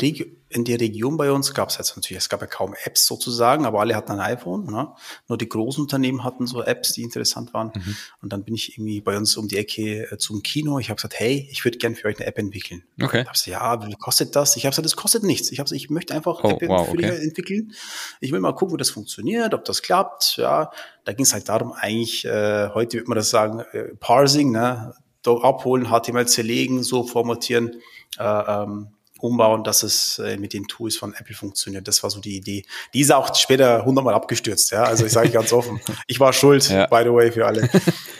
[0.57, 3.66] in der Region bei uns, gab es jetzt natürlich, es gab ja kaum Apps sozusagen,
[3.66, 4.64] aber alle hatten ein iPhone.
[4.64, 4.88] Ne?
[5.29, 7.73] Nur die großen Unternehmen hatten so Apps, die interessant waren.
[7.75, 7.97] Mhm.
[8.23, 10.79] Und dann bin ich irgendwie bei uns um die Ecke äh, zum Kino.
[10.79, 12.85] Ich habe gesagt, hey, ich würde gerne für euch eine App entwickeln.
[12.95, 13.21] Okay.
[13.21, 14.57] Ich habe gesagt, ja, wie kostet das?
[14.57, 15.53] Ich habe gesagt, das kostet nichts.
[15.53, 17.05] Ich habe gesagt, ich möchte einfach oh, App wow, okay.
[17.05, 17.75] entwickeln.
[18.21, 20.38] Ich will mal gucken, wie das funktioniert, ob das klappt.
[20.38, 20.71] Ja,
[21.05, 24.95] da ging es halt darum, eigentlich, äh, heute würde man das sagen, äh, Parsing, ne?
[25.27, 27.83] abholen, HTML zerlegen, so formatieren.
[28.16, 31.88] Äh, ähm, umbauen, dass es äh, mit den Tools von Apple funktioniert.
[31.88, 32.64] Das war so die Idee.
[32.94, 34.85] Die ist auch später hundertmal abgestürzt, ja.
[34.85, 35.81] Also ich sage ganz offen.
[36.09, 36.87] Ich war schuld, ja.
[36.87, 37.68] by the way, für alle.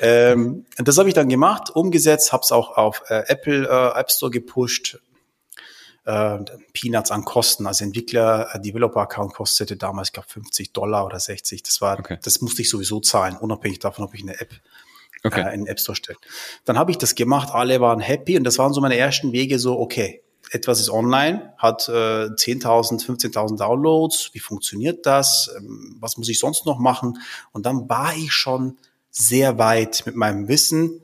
[0.00, 4.11] ähm, das habe ich dann gemacht, umgesetzt, habe es auch auf äh, Apple äh, App
[4.11, 4.98] Store gepusht.
[6.04, 6.38] Äh,
[6.72, 7.66] Peanuts an Kosten.
[7.66, 11.62] Also Entwickler, äh, Developer-Account kostete damals, ich glaube, 50 Dollar oder 60.
[11.62, 12.18] Das war, okay.
[12.22, 14.54] das musste ich sowieso zahlen, unabhängig davon, ob ich eine App
[15.24, 15.42] okay.
[15.42, 16.18] äh, in den App Store stelle.
[16.64, 19.59] Dann habe ich das gemacht, alle waren happy und das waren so meine ersten Wege,
[19.59, 21.92] so, okay, etwas ist online, hat äh,
[22.28, 24.30] 10.000, 15.000 Downloads.
[24.32, 25.50] Wie funktioniert das?
[25.56, 27.18] Ähm, was muss ich sonst noch machen?
[27.52, 28.78] Und dann war ich schon
[29.11, 31.00] sehr weit mit meinem Wissen.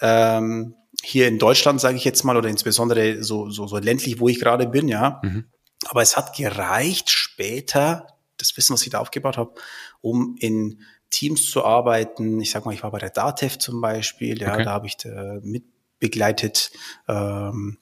[0.00, 4.28] Ähm, hier in Deutschland, sage ich jetzt mal, oder insbesondere so, so, so ländlich, wo
[4.28, 5.20] ich gerade bin, ja.
[5.22, 5.44] Mhm.
[5.88, 9.52] Aber es hat gereicht später, das Wissen, was ich da aufgebaut habe,
[10.00, 12.40] um in Teams zu arbeiten.
[12.40, 14.64] Ich sag mal, ich war bei der DATEV zum Beispiel, ja, okay.
[14.64, 16.70] da habe ich äh, mitbegleitet.
[17.08, 17.78] Ähm,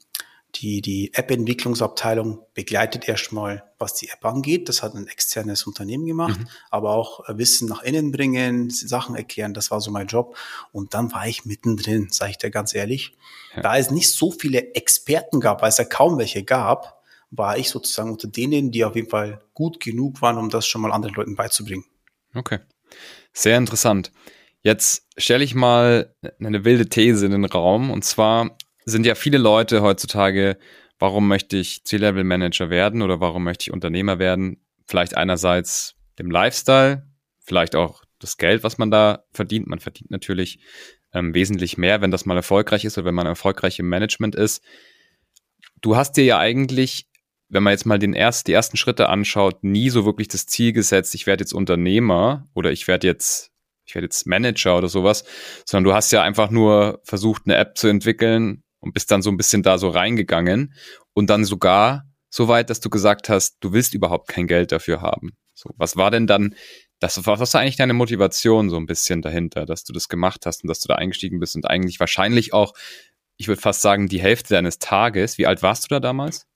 [0.59, 4.69] die, die App-Entwicklungsabteilung begleitet erstmal, was die App angeht.
[4.69, 6.49] Das hat ein externes Unternehmen gemacht, mhm.
[6.71, 10.37] aber auch äh, Wissen nach innen bringen, Sachen erklären, das war so mein Job.
[10.73, 13.17] Und dann war ich mittendrin, sage ich dir ganz ehrlich.
[13.55, 13.63] Ja.
[13.63, 17.69] Da es nicht so viele Experten gab, weil es ja kaum welche gab, war ich
[17.69, 21.15] sozusagen unter denen, die auf jeden Fall gut genug waren, um das schon mal anderen
[21.15, 21.85] Leuten beizubringen.
[22.35, 22.59] Okay.
[23.33, 24.13] Sehr interessant.
[24.63, 27.91] Jetzt stelle ich mal eine wilde These in den Raum.
[27.91, 28.57] Und zwar
[28.91, 30.59] sind ja viele Leute heutzutage,
[30.99, 34.65] warum möchte ich C-Level-Manager werden oder warum möchte ich Unternehmer werden?
[34.87, 37.07] Vielleicht einerseits dem Lifestyle,
[37.41, 39.67] vielleicht auch das Geld, was man da verdient.
[39.69, 40.59] Man verdient natürlich
[41.13, 44.63] ähm, wesentlich mehr, wenn das mal erfolgreich ist oder wenn man erfolgreich im Management ist.
[45.81, 47.07] Du hast dir ja eigentlich,
[47.49, 50.73] wenn man jetzt mal den erst, die ersten Schritte anschaut, nie so wirklich das Ziel
[50.73, 53.53] gesetzt, ich werde jetzt Unternehmer oder ich werde jetzt
[53.89, 55.25] ich werde jetzt Manager oder sowas,
[55.65, 59.31] sondern du hast ja einfach nur versucht, eine App zu entwickeln, und bist dann so
[59.31, 60.75] ein bisschen da so reingegangen
[61.15, 65.01] und dann sogar so weit, dass du gesagt hast, du willst überhaupt kein Geld dafür
[65.01, 65.37] haben.
[65.55, 66.55] So, was war denn dann,
[67.01, 70.63] das, was war eigentlich deine Motivation so ein bisschen dahinter, dass du das gemacht hast
[70.63, 72.75] und dass du da eingestiegen bist und eigentlich wahrscheinlich auch,
[73.37, 75.39] ich würde fast sagen, die Hälfte deines Tages.
[75.39, 76.47] Wie alt warst du da damals?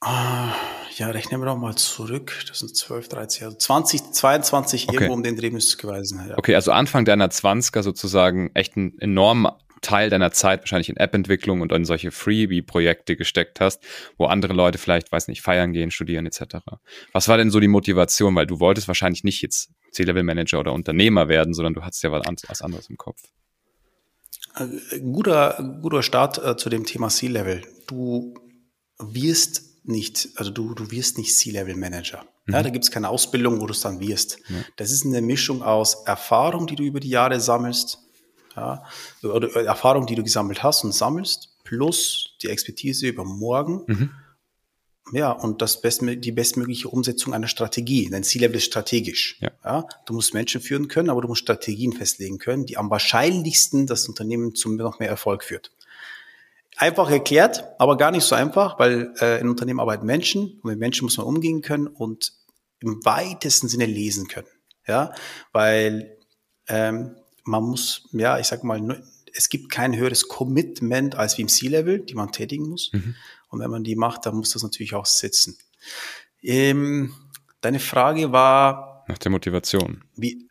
[0.00, 0.54] Ah,
[0.96, 2.32] ja, rechnen wir doch mal zurück.
[2.48, 4.94] Das sind 12, 13, also 20, 22 okay.
[4.94, 6.24] irgendwo um den Dreh müsste es gewesen.
[6.28, 6.38] Ja.
[6.38, 9.48] Okay, also Anfang deiner 20er sozusagen echt ein enorm
[9.82, 13.82] Teil deiner Zeit wahrscheinlich in App-Entwicklung und in solche Freebie-Projekte gesteckt hast,
[14.16, 16.56] wo andere Leute vielleicht, weiß nicht, feiern gehen, studieren etc.
[17.12, 18.34] Was war denn so die Motivation?
[18.34, 22.62] Weil du wolltest wahrscheinlich nicht jetzt C-Level-Manager oder Unternehmer werden, sondern du hattest ja was
[22.62, 23.20] anderes im Kopf.
[24.56, 27.62] Äh, guter, guter Start äh, zu dem Thema C-Level.
[27.86, 28.34] Du
[28.98, 32.24] wirst nicht, also du, du wirst nicht C-Level-Manager.
[32.46, 32.54] Mhm.
[32.54, 34.38] Ja, da gibt es keine Ausbildung, wo du es dann wirst.
[34.48, 34.56] Ja.
[34.76, 37.98] Das ist eine Mischung aus Erfahrung, die du über die Jahre sammelst,
[38.56, 38.84] ja,
[39.22, 43.82] oder Erfahrung, die du gesammelt hast und sammelst, plus die Expertise über morgen.
[43.86, 44.10] Mhm.
[45.12, 48.08] Ja, und das Best, die bestmögliche Umsetzung einer Strategie.
[48.08, 49.38] Dein C-Level ist strategisch.
[49.40, 49.50] Ja.
[49.64, 49.84] ja.
[50.06, 54.08] Du musst Menschen führen können, aber du musst Strategien festlegen können, die am wahrscheinlichsten das
[54.08, 55.72] Unternehmen zum noch mehr Erfolg führt.
[56.76, 60.78] Einfach erklärt, aber gar nicht so einfach, weil äh, in Unternehmen arbeiten Menschen und mit
[60.78, 62.32] Menschen muss man umgehen können und
[62.80, 64.48] im weitesten Sinne lesen können.
[64.86, 65.12] Ja,
[65.52, 66.16] weil
[66.68, 69.02] ähm, man muss, ja, ich sag mal,
[69.34, 72.90] es gibt kein höheres Commitment als wie im C-Level, die man tätigen muss.
[72.92, 73.14] Mhm.
[73.48, 75.58] Und wenn man die macht, dann muss das natürlich auch sitzen.
[76.42, 77.14] Ähm,
[77.60, 79.04] deine Frage war.
[79.08, 80.04] Nach der Motivation.
[80.16, 80.48] Wie,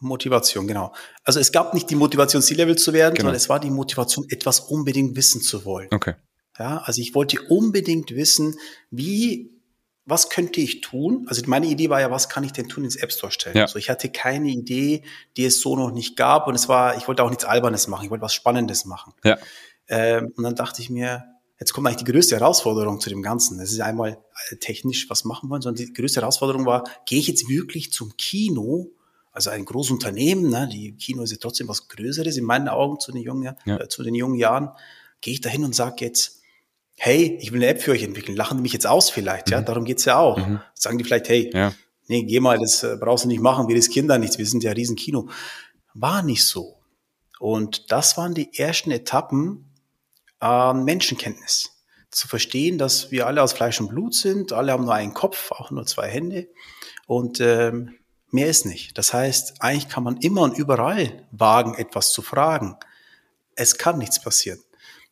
[0.00, 0.92] Motivation, genau.
[1.24, 3.26] Also es gab nicht die Motivation, C-Level zu werden, genau.
[3.26, 5.88] sondern es war die Motivation, etwas unbedingt wissen zu wollen.
[5.92, 6.14] Okay.
[6.58, 8.58] Ja, also ich wollte unbedingt wissen,
[8.90, 9.50] wie
[10.10, 11.26] was könnte ich tun?
[11.28, 13.56] Also meine Idee war ja, was kann ich denn tun ins App Store stellen?
[13.56, 13.62] Ja.
[13.62, 15.02] Also ich hatte keine Idee,
[15.36, 18.04] die es so noch nicht gab und es war, ich wollte auch nichts Albernes machen,
[18.04, 19.14] ich wollte was Spannendes machen.
[19.24, 19.38] Ja.
[19.88, 21.24] Ähm, und dann dachte ich mir,
[21.58, 23.58] jetzt kommt eigentlich die größte Herausforderung zu dem Ganzen.
[23.58, 24.18] Das ist einmal
[24.50, 28.16] äh, technisch was machen wollen, sondern die größte Herausforderung war, gehe ich jetzt wirklich zum
[28.16, 28.90] Kino?
[29.32, 30.68] Also ein großes Unternehmen, ne?
[30.72, 33.76] die Kino ist ja trotzdem was Größeres in meinen Augen zu den jungen, ja.
[33.76, 34.70] äh, zu den jungen Jahren.
[35.20, 36.39] Gehe ich da hin und sage jetzt,
[37.02, 39.52] hey, ich will eine App für euch entwickeln, lachen die mich jetzt aus vielleicht, mhm.
[39.54, 40.36] ja, darum geht's ja auch.
[40.36, 40.60] Mhm.
[40.74, 41.72] Sagen die vielleicht, hey, ja.
[42.08, 44.62] nee, geh mal, das äh, brauchst du nicht machen, wir das Kinder nichts, wir sind
[44.62, 45.30] ja riesen Kino.
[45.94, 46.78] War nicht so.
[47.38, 49.72] Und das waren die ersten Etappen
[50.42, 51.70] äh, Menschenkenntnis.
[52.10, 55.52] Zu verstehen, dass wir alle aus Fleisch und Blut sind, alle haben nur einen Kopf,
[55.52, 56.48] auch nur zwei Hände
[57.06, 57.94] und ähm,
[58.30, 58.98] mehr ist nicht.
[58.98, 62.76] Das heißt, eigentlich kann man immer und überall wagen, etwas zu fragen.
[63.54, 64.60] Es kann nichts passieren.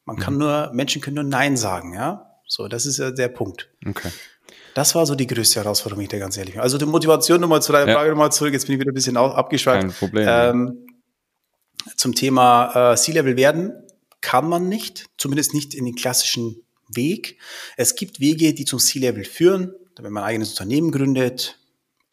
[0.08, 0.40] Man kann mhm.
[0.40, 2.30] nur, Menschen können nur Nein sagen, ja.
[2.46, 3.68] So, das ist ja der Punkt.
[3.86, 4.08] Okay.
[4.72, 6.58] Das war so die größte Herausforderung, ich dir ganz ehrlich.
[6.58, 7.94] Also die Motivation nochmal zu deiner ja.
[7.94, 8.54] Frage nochmal zurück.
[8.54, 9.82] Jetzt bin ich wieder ein bisschen abgeschweift.
[9.82, 10.26] Kein Problem.
[10.26, 10.86] Ähm,
[11.94, 13.74] zum Thema äh, C-Level werden
[14.22, 17.36] kann man nicht, zumindest nicht in den klassischen Weg.
[17.76, 19.74] Es gibt Wege, die zum C-Level führen.
[20.00, 21.58] Wenn man ein eigenes Unternehmen gründet,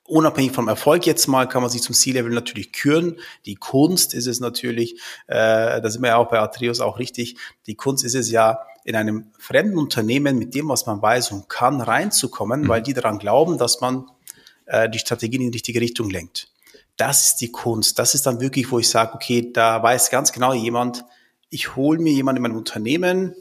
[0.07, 3.17] unabhängig vom Erfolg jetzt mal, kann man sich zum C-Level natürlich küren.
[3.45, 7.37] Die Kunst ist es natürlich, äh, da sind wir ja auch bei Atreus auch richtig,
[7.65, 11.49] die Kunst ist es ja, in einem fremden Unternehmen mit dem, was man weiß und
[11.49, 12.67] kann, reinzukommen, mhm.
[12.67, 14.05] weil die daran glauben, dass man
[14.67, 16.49] äh, die Strategie in die richtige Richtung lenkt.
[16.95, 17.97] Das ist die Kunst.
[17.97, 21.03] Das ist dann wirklich, wo ich sage, okay, da weiß ganz genau jemand,
[21.49, 23.35] ich hole mir jemanden in mein Unternehmen,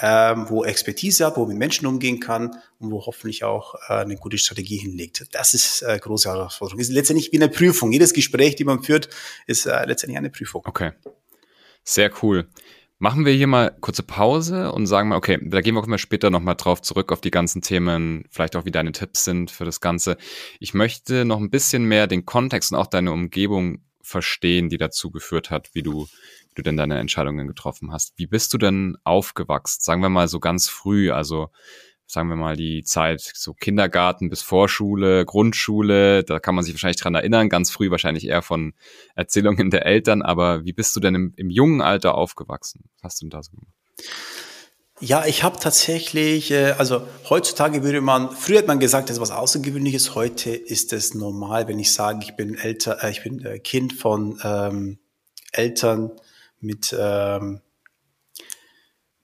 [0.00, 4.16] ähm, wo Expertise hat, wo mit Menschen umgehen kann und wo hoffentlich auch äh, eine
[4.16, 5.26] gute Strategie hinlegt.
[5.32, 6.80] Das ist äh, große Herausforderung.
[6.80, 7.92] Ist letztendlich wie eine Prüfung.
[7.92, 9.08] Jedes Gespräch, die man führt,
[9.46, 10.62] ist äh, letztendlich eine Prüfung.
[10.64, 10.92] Okay.
[11.82, 12.48] Sehr cool.
[13.00, 15.98] Machen wir hier mal kurze Pause und sagen mal, okay, da gehen wir auch immer
[15.98, 19.64] später nochmal drauf zurück auf die ganzen Themen, vielleicht auch wie deine Tipps sind für
[19.64, 20.16] das Ganze.
[20.58, 25.10] Ich möchte noch ein bisschen mehr den Kontext und auch deine Umgebung verstehen, die dazu
[25.10, 26.06] geführt hat, wie du
[26.58, 28.18] du denn deine Entscheidungen getroffen hast.
[28.18, 29.80] Wie bist du denn aufgewachsen?
[29.80, 31.50] Sagen wir mal so ganz früh, also
[32.06, 37.00] sagen wir mal die Zeit so Kindergarten bis Vorschule, Grundschule, da kann man sich wahrscheinlich
[37.00, 38.72] dran erinnern, ganz früh wahrscheinlich eher von
[39.14, 42.84] Erzählungen der Eltern, aber wie bist du denn im, im jungen Alter aufgewachsen?
[42.94, 43.74] Was hast du denn da so gemacht?
[45.00, 49.20] Ja, ich habe tatsächlich, äh, also heutzutage würde man, früher hat man gesagt, das ist
[49.20, 53.44] was Außergewöhnliches, heute ist es normal, wenn ich sage, ich bin älter, äh, ich bin
[53.44, 54.98] äh, Kind von ähm,
[55.52, 56.10] Eltern,
[56.60, 57.60] mit, ähm,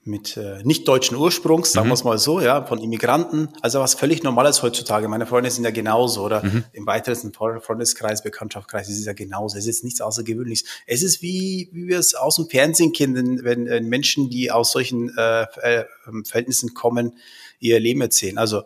[0.06, 1.90] mit äh, nicht deutschen Ursprungs, sagen mhm.
[1.90, 3.48] wir es mal so, ja, von Immigranten.
[3.62, 5.08] Also was völlig Normales heutzutage.
[5.08, 6.64] Meine Freunde sind ja genauso oder mhm.
[6.72, 9.56] im weiteren Freundeskreis, Bekanntschaftskreis ist es ja genauso.
[9.56, 10.66] Es ist nichts Außergewöhnliches.
[10.86, 14.72] Es ist wie, wie wir es aus dem Fernsehen kennen, wenn äh, Menschen, die aus
[14.72, 15.84] solchen äh, äh,
[16.24, 17.16] Verhältnissen kommen,
[17.58, 18.36] ihr Leben erzählen.
[18.36, 18.64] Also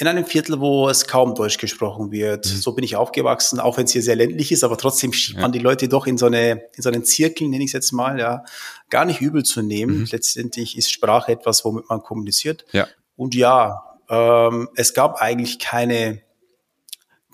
[0.00, 2.46] in einem Viertel, wo es kaum Deutsch gesprochen wird.
[2.46, 2.56] Mhm.
[2.56, 5.42] So bin ich aufgewachsen, auch wenn es hier sehr ländlich ist, aber trotzdem schiebt ja.
[5.42, 7.92] man die Leute doch in so eine in so einen Zirkel, nenne ich es jetzt
[7.92, 8.44] mal, ja,
[8.90, 10.00] gar nicht übel zu nehmen.
[10.00, 10.08] Mhm.
[10.12, 12.64] Letztendlich ist Sprache etwas, womit man kommuniziert.
[12.70, 12.86] Ja.
[13.16, 16.22] Und ja, ähm, es gab eigentlich keine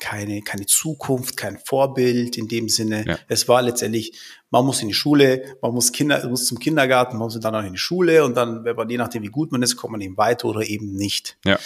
[0.00, 3.04] keine keine Zukunft, kein Vorbild in dem Sinne.
[3.06, 3.18] Ja.
[3.28, 4.18] Es war letztendlich,
[4.50, 7.62] man muss in die Schule, man muss Kinder, muss zum Kindergarten, man muss dann auch
[7.62, 10.00] in die Schule und dann, wenn man je nachdem wie gut man ist, kommt man
[10.00, 11.36] eben weiter oder eben nicht.
[11.44, 11.58] Ja.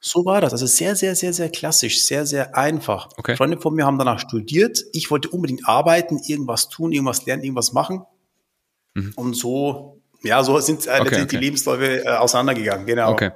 [0.00, 0.52] So war das.
[0.52, 3.08] Also sehr, sehr, sehr, sehr klassisch, sehr, sehr einfach.
[3.16, 3.36] Okay.
[3.36, 4.84] Freunde von mir haben danach studiert.
[4.92, 8.04] Ich wollte unbedingt arbeiten, irgendwas tun, irgendwas lernen, irgendwas machen.
[8.94, 9.12] Mhm.
[9.16, 11.36] Und so, ja, so sind äh, okay, letztendlich okay.
[11.36, 12.86] die Lebensläufe äh, auseinandergegangen.
[12.86, 13.10] Genau.
[13.12, 13.30] Okay.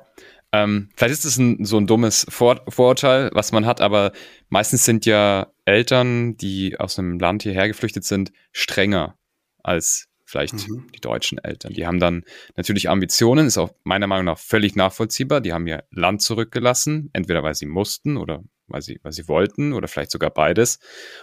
[0.52, 4.12] Ähm, vielleicht ist es ein, so ein dummes Vor Vorurteil, was man hat, aber
[4.48, 9.16] meistens sind ja Eltern, die aus einem Land hierher geflüchtet sind, strenger
[9.62, 10.86] als vielleicht mhm.
[10.94, 11.72] die deutschen Eltern.
[11.72, 12.24] Die haben dann
[12.56, 15.40] natürlich Ambitionen, ist auch meiner Meinung nach völlig nachvollziehbar.
[15.40, 19.72] Die haben ihr Land zurückgelassen, entweder weil sie mussten oder weil sie, weil sie wollten
[19.72, 20.78] oder vielleicht sogar beides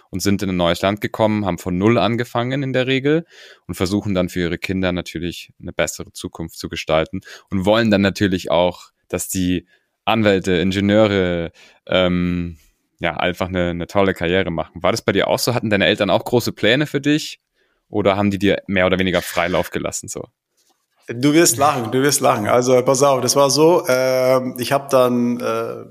[0.10, 3.26] und sind in ein neues Land gekommen, haben von Null angefangen in der Regel
[3.68, 8.02] und versuchen dann für ihre Kinder natürlich eine bessere Zukunft zu gestalten und wollen dann
[8.02, 9.66] natürlich auch, dass die
[10.04, 11.52] Anwälte, Ingenieure,
[11.86, 12.58] ähm,
[13.00, 14.82] ja, einfach eine, eine tolle Karriere machen.
[14.82, 15.54] War das bei dir auch so?
[15.54, 17.40] Hatten deine Eltern auch große Pläne für dich?
[17.90, 20.26] Oder haben die dir mehr oder weniger Freilauf gelassen so?
[21.08, 22.48] Du wirst lachen, du wirst lachen.
[22.48, 25.86] Also pass auf, das war so, äh, ich habe dann, äh,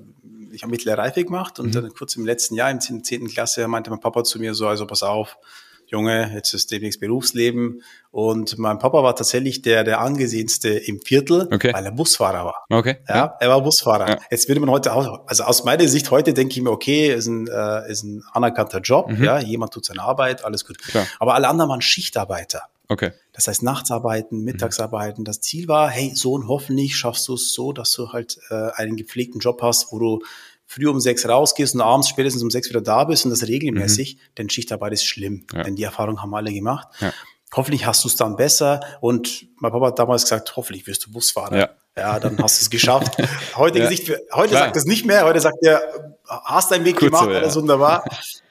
[0.52, 1.72] ich habe mittlere Reife gemacht und mhm.
[1.72, 3.28] dann kurz im letzten Jahr, im 10.
[3.28, 5.38] Klasse, meinte mein Papa zu mir so, also pass auf,
[5.86, 7.82] Junge, jetzt ist demnächst Berufsleben.
[8.10, 11.72] Und mein Papa war tatsächlich der, der angesehenste im Viertel, okay.
[11.72, 12.64] weil er Busfahrer war.
[12.70, 12.96] Okay.
[13.08, 14.08] Ja, er war Busfahrer.
[14.08, 14.18] Ja.
[14.30, 17.26] Jetzt würde man heute auch, also aus meiner Sicht heute denke ich mir, okay, ist
[17.26, 19.22] ein, äh, ist ein anerkannter Job, mhm.
[19.22, 20.78] ja, jemand tut seine Arbeit, alles gut.
[20.78, 21.06] Klar.
[21.18, 22.62] Aber alle anderen waren Schichtarbeiter.
[22.88, 23.12] Okay.
[23.32, 25.24] Das heißt, Nachtsarbeiten, Mittagsarbeiten.
[25.24, 28.96] Das Ziel war, hey, Sohn, hoffentlich schaffst du es so, dass du halt äh, einen
[28.96, 30.22] gepflegten Job hast, wo du
[30.66, 34.16] früh um sechs rausgehst und abends spätestens um sechs wieder da bist und das regelmäßig,
[34.16, 34.34] mhm.
[34.38, 35.46] denn Schichtarbeit ist schlimm.
[35.52, 35.62] Ja.
[35.62, 36.88] Denn die Erfahrung haben alle gemacht.
[37.00, 37.12] Ja.
[37.54, 38.80] Hoffentlich hast du es dann besser.
[39.00, 41.56] Und mein Papa hat damals gesagt, hoffentlich wirst du Busfahrer.
[41.56, 41.68] Ja.
[41.98, 43.16] Ja, dann hast du es geschafft.
[43.56, 43.88] Heute, ja.
[43.88, 45.24] Gesicht, heute sagt es nicht mehr.
[45.24, 48.04] Heute sagt er, hast deinen Weg Kurz gemacht, so, alles wunderbar.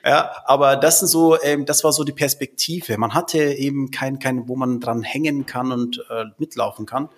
[0.03, 2.97] Ja, aber das sind so, ähm, das war so die Perspektive.
[2.97, 7.09] Man hatte eben kein, kein, wo man dran hängen kann und äh, mitlaufen kann.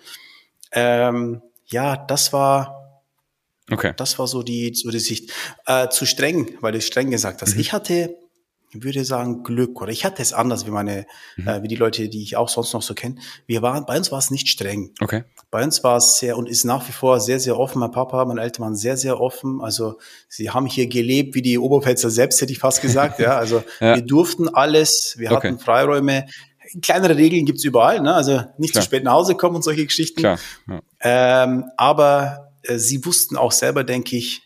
[0.72, 2.87] Ähm, ja, das war,
[3.70, 3.92] Okay.
[3.96, 5.30] Das war so die, so die Sicht.
[5.66, 7.54] Äh, zu streng, weil du streng gesagt hast.
[7.54, 7.60] Mhm.
[7.60, 8.16] Ich hatte,
[8.70, 11.48] ich würde sagen, Glück, oder ich hatte es anders wie meine, mhm.
[11.48, 13.16] äh, wie die Leute, die ich auch sonst noch so kenne.
[13.46, 14.92] Wir waren, bei uns war es nicht streng.
[15.00, 15.24] Okay.
[15.50, 17.80] Bei uns war es sehr und ist nach wie vor sehr, sehr offen.
[17.80, 19.60] Mein Papa, meine Eltern waren sehr, sehr offen.
[19.60, 23.18] Also sie haben hier gelebt wie die Oberpfälzer selbst, hätte ich fast gesagt.
[23.18, 23.96] ja, also ja.
[23.96, 25.48] wir durften alles, wir okay.
[25.48, 26.26] hatten Freiräume.
[26.82, 28.14] Kleinere Regeln gibt's überall, ne?
[28.14, 28.82] also nicht Klar.
[28.82, 30.20] zu spät nach Hause kommen und solche Geschichten.
[30.20, 30.38] Klar.
[30.68, 30.82] Ja.
[31.00, 34.42] Ähm, aber sie wussten auch selber, denke ich,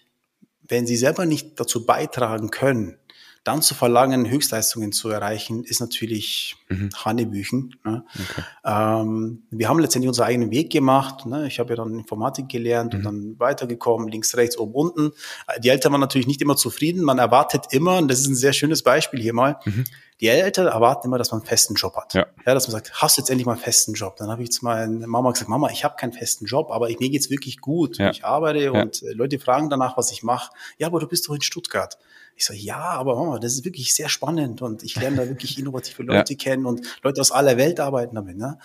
[0.69, 2.99] wenn sie selber nicht dazu beitragen können,
[3.45, 6.91] dann zu verlangen, Höchstleistungen zu erreichen, ist natürlich mhm.
[6.95, 7.75] Hanebüchen.
[7.85, 8.05] Ne?
[8.15, 8.43] Okay.
[8.65, 11.27] Ähm, wir haben letztendlich unseren eigenen Weg gemacht.
[11.27, 11.49] Ne?
[11.49, 12.99] Ich habe ja dann Informatik gelernt mhm.
[12.99, 15.13] und dann weitergekommen, links, rechts, oben, unten.
[15.59, 17.03] Die Eltern waren natürlich nicht immer zufrieden.
[17.03, 19.85] Man erwartet immer, und das ist ein sehr schönes Beispiel hier mal, mhm.
[20.21, 22.15] die Eltern erwarten immer, dass man einen festen Job hat.
[22.15, 22.27] Ja.
[22.47, 24.15] ja dass man sagt, hast du jetzt endlich mal einen festen Job?
[24.19, 27.01] Dann habe ich zu meiner Mama gesagt, Mama, ich habe keinen festen Job, aber ich,
[27.01, 27.99] mir geht's wirklich gut.
[27.99, 28.11] Ja.
[28.11, 28.71] Ich arbeite ja.
[28.71, 30.53] und äh, Leute fragen danach, was ich mache.
[30.79, 31.99] Ja, aber du bist doch in Stuttgart.
[32.43, 35.57] Ich so, ja, aber Mama, das ist wirklich sehr spannend und ich lerne da wirklich
[35.61, 36.37] innovative Leute ja.
[36.37, 38.37] kennen und Leute aus aller Welt arbeiten damit.
[38.37, 38.59] Ne?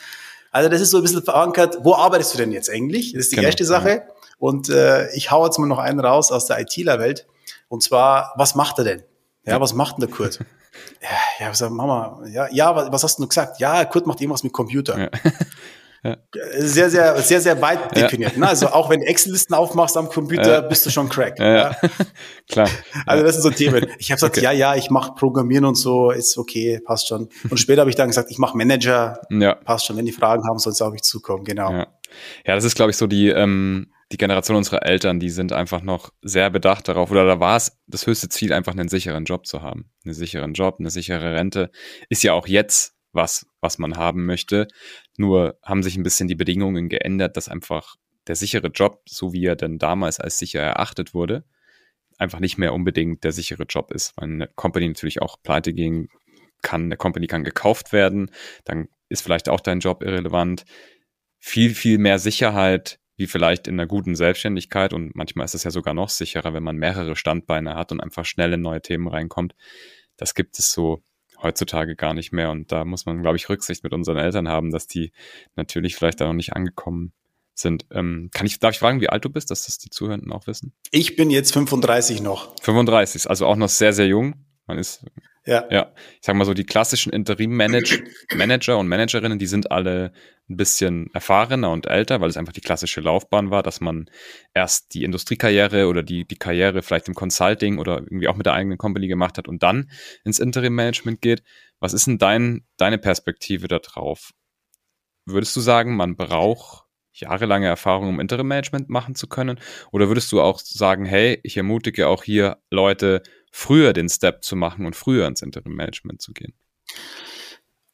[0.50, 3.14] Also das ist so ein bisschen verankert, wo arbeitest du denn jetzt eigentlich?
[3.14, 3.50] Das ist die genau.
[3.50, 4.02] erste Sache.
[4.40, 7.28] Und äh, ich hau jetzt mal noch einen raus aus der ITler-Welt.
[7.68, 9.04] Und zwar, was macht er denn?
[9.46, 10.40] Ja, was macht denn der Kurt?
[11.40, 13.60] ja, ja, sag, Mama, ja, ja, was, was hast du gesagt?
[13.60, 14.98] Ja, Kurt macht irgendwas mit Computer.
[14.98, 15.10] Ja.
[16.08, 16.18] Ja.
[16.60, 18.34] Sehr, sehr, sehr, sehr weit definiert.
[18.34, 18.40] Ja.
[18.40, 18.48] Ne?
[18.48, 20.62] Also auch wenn Excel-Listen aufmachst am Computer, ja.
[20.62, 21.40] bist du schon Crack.
[21.40, 21.76] Ja,
[22.50, 22.70] Klar.
[23.06, 23.88] Also das sind so Themen.
[23.98, 24.44] Ich habe gesagt, okay.
[24.46, 27.30] ja, ja, ich mache Programmieren und so, ist okay, passt schon.
[27.50, 29.20] Und später habe ich dann gesagt, ich mache Manager,
[29.66, 29.98] passt schon.
[29.98, 31.72] Wenn die Fragen haben, sollen sie auf mich zukommen, genau.
[31.72, 31.88] Ja,
[32.46, 35.82] ja das ist, glaube ich, so die, ähm, die Generation unserer Eltern, die sind einfach
[35.82, 39.46] noch sehr bedacht darauf, oder da war es das höchste Ziel, einfach einen sicheren Job
[39.46, 39.92] zu haben.
[40.06, 41.72] Einen sicheren Job, eine sichere Rente.
[42.10, 44.68] Ist ja auch jetzt was, was man haben möchte.
[45.18, 47.96] Nur haben sich ein bisschen die Bedingungen geändert, dass einfach
[48.28, 51.44] der sichere Job, so wie er denn damals als sicher erachtet wurde,
[52.18, 56.10] einfach nicht mehr unbedingt der sichere Job ist, weil eine Company natürlich auch pleite gehen
[56.62, 58.32] kann, eine Company kann gekauft werden,
[58.66, 60.66] dann ist vielleicht auch dein Job irrelevant.
[61.40, 65.72] Viel, viel mehr Sicherheit, wie vielleicht in einer guten Selbstständigkeit und manchmal ist es ja
[65.72, 69.56] sogar noch sicherer, wenn man mehrere Standbeine hat und einfach schnell in neue Themen reinkommt.
[70.18, 71.04] Das gibt es so
[71.42, 72.52] heutzutage gar nicht mehr.
[72.52, 75.12] Und da muss man, glaube ich, Rücksicht mit unseren Eltern haben, dass die
[75.56, 77.14] natürlich vielleicht da noch nicht angekommen
[77.54, 77.86] sind.
[77.92, 80.48] Ähm, kann ich, darf ich fragen, wie alt du bist, dass das die Zuhörenden auch
[80.48, 80.74] wissen?
[80.92, 82.54] Ich bin jetzt 35 noch.
[82.62, 84.36] 35, also auch noch sehr, sehr jung.
[84.68, 85.06] Man ist,
[85.48, 85.66] ja.
[85.72, 90.12] ja, ich sag mal so, die klassischen Interim-Manager und Managerinnen, die sind alle
[90.50, 94.10] ein bisschen erfahrener und älter, weil es einfach die klassische Laufbahn war, dass man
[94.54, 98.54] erst die Industriekarriere oder die, die Karriere vielleicht im Consulting oder irgendwie auch mit der
[98.54, 99.90] eigenen Company gemacht hat und dann
[100.26, 101.44] ins Interim-Management geht.
[101.80, 104.32] Was ist denn dein, deine Perspektive da drauf?
[105.26, 106.84] Würdest du sagen, man braucht
[107.14, 109.60] jahrelange Erfahrung, um Interim-Management machen zu können?
[109.92, 113.24] Oder würdest du auch sagen, hey, ich ermutige auch hier Leute,
[113.58, 116.54] früher den Step zu machen und früher ins Interim-Management zu gehen?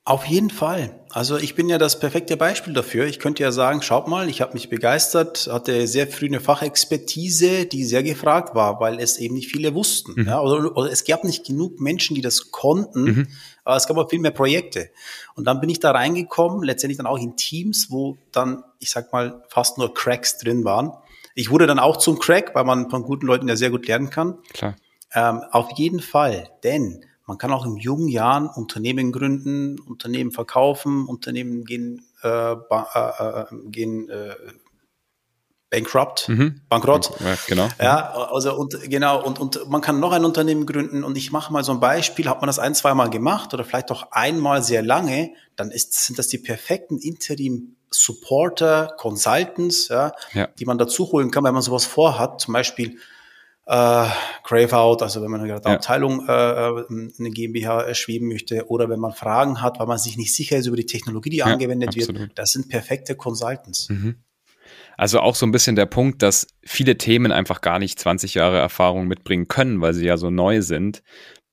[0.05, 0.99] Auf jeden Fall.
[1.11, 3.05] Also ich bin ja das perfekte Beispiel dafür.
[3.05, 7.65] Ich könnte ja sagen, schaut mal, ich habe mich begeistert, hatte sehr früh eine Fachexpertise,
[7.65, 10.15] die sehr gefragt war, weil es eben nicht viele wussten.
[10.17, 10.27] Mhm.
[10.27, 13.27] Ja, oder, oder, es gab nicht genug Menschen, die das konnten, mhm.
[13.63, 14.89] aber es gab auch viel mehr Projekte.
[15.35, 19.13] Und dann bin ich da reingekommen, letztendlich dann auch in Teams, wo dann, ich sag
[19.13, 20.91] mal, fast nur Cracks drin waren.
[21.35, 24.09] Ich wurde dann auch zum Crack, weil man von guten Leuten ja sehr gut lernen
[24.09, 24.39] kann.
[24.53, 24.75] Klar.
[25.15, 31.07] Ähm, auf jeden Fall, denn man kann auch in jungen Jahren Unternehmen gründen, Unternehmen verkaufen,
[31.07, 34.35] Unternehmen gehen, äh, äh, äh, gehen äh,
[35.73, 36.61] bankrupt, mhm.
[36.69, 37.11] bankrott.
[37.19, 37.67] Ja, genau.
[37.81, 41.51] Ja, also und genau und und man kann noch ein Unternehmen gründen und ich mache
[41.51, 44.61] mal so ein Beispiel, hat man das ein, zwei Mal gemacht oder vielleicht auch einmal
[44.61, 50.47] sehr lange, dann ist sind das die perfekten Interim Supporter, Consultants, ja, ja.
[50.47, 52.97] die man dazu holen kann, wenn man sowas vorhat, zum Beispiel
[53.65, 54.07] äh,
[54.43, 55.55] Crave-Out, also wenn man eine ja.
[55.57, 60.35] Abteilung äh, eine GmbH erschweben möchte oder wenn man Fragen hat, weil man sich nicht
[60.35, 62.19] sicher ist über die Technologie, die ja, angewendet absolut.
[62.19, 63.89] wird, das sind perfekte Consultants.
[63.89, 64.15] Mhm.
[64.97, 68.59] Also auch so ein bisschen der Punkt, dass viele Themen einfach gar nicht 20 Jahre
[68.59, 71.01] Erfahrung mitbringen können, weil sie ja so neu sind.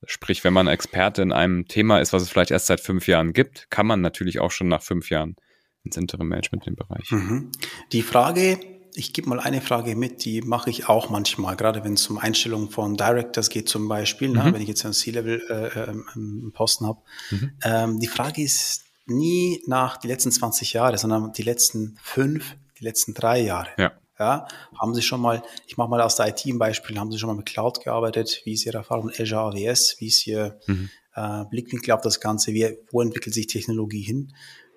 [0.05, 3.33] Sprich, wenn man Experte in einem Thema ist, was es vielleicht erst seit fünf Jahren
[3.33, 5.35] gibt, kann man natürlich auch schon nach fünf Jahren
[5.83, 7.09] ins Interim Management im Bereich.
[7.11, 7.51] Mhm.
[7.91, 8.59] Die Frage,
[8.93, 12.17] ich gebe mal eine Frage mit, die mache ich auch manchmal, gerade wenn es um
[12.17, 14.45] Einstellungen von Directors geht zum Beispiel, ne, mhm.
[14.45, 17.01] ne, wenn ich jetzt einen C-Level-Posten äh, ähm, habe.
[17.29, 17.51] Mhm.
[17.63, 22.83] Ähm, die Frage ist nie nach die letzten 20 Jahre, sondern die letzten fünf, die
[22.83, 23.69] letzten drei Jahre.
[23.77, 23.91] Ja.
[24.19, 24.47] Ja,
[24.79, 27.25] haben Sie schon mal, ich mache mal aus der IT ein Beispiel, haben Sie schon
[27.25, 28.41] mal mit Cloud gearbeitet?
[28.43, 29.95] Wie ist Ihre Erfahrung mit Azure AWS?
[29.97, 30.91] Wie ist Ihr mhm.
[31.15, 32.53] äh, Blickwinkel auf das Ganze?
[32.53, 34.31] Wie, wo entwickelt sich Technologie hin?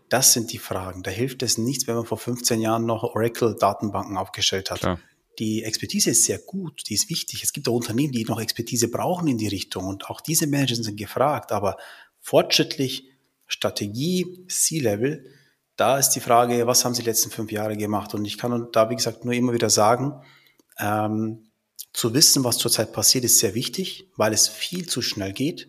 [0.08, 1.02] Das sind die Fragen.
[1.02, 4.80] Da hilft es nichts, wenn man vor 15 Jahren noch Oracle-Datenbanken aufgestellt hat.
[4.80, 5.00] Klar.
[5.38, 7.42] Die Expertise ist sehr gut, die ist wichtig.
[7.42, 10.76] Es gibt auch Unternehmen, die noch Expertise brauchen in die Richtung und auch diese Manager
[10.76, 11.50] sind gefragt.
[11.50, 11.76] Aber
[12.20, 13.08] fortschrittlich,
[13.46, 15.24] Strategie, C-Level,
[15.76, 18.14] da ist die Frage, was haben Sie die letzten fünf Jahre gemacht?
[18.14, 20.14] Und ich kann da, wie gesagt, nur immer wieder sagen,
[20.78, 21.50] ähm,
[21.92, 25.68] zu wissen, was zurzeit passiert, ist sehr wichtig, weil es viel zu schnell geht.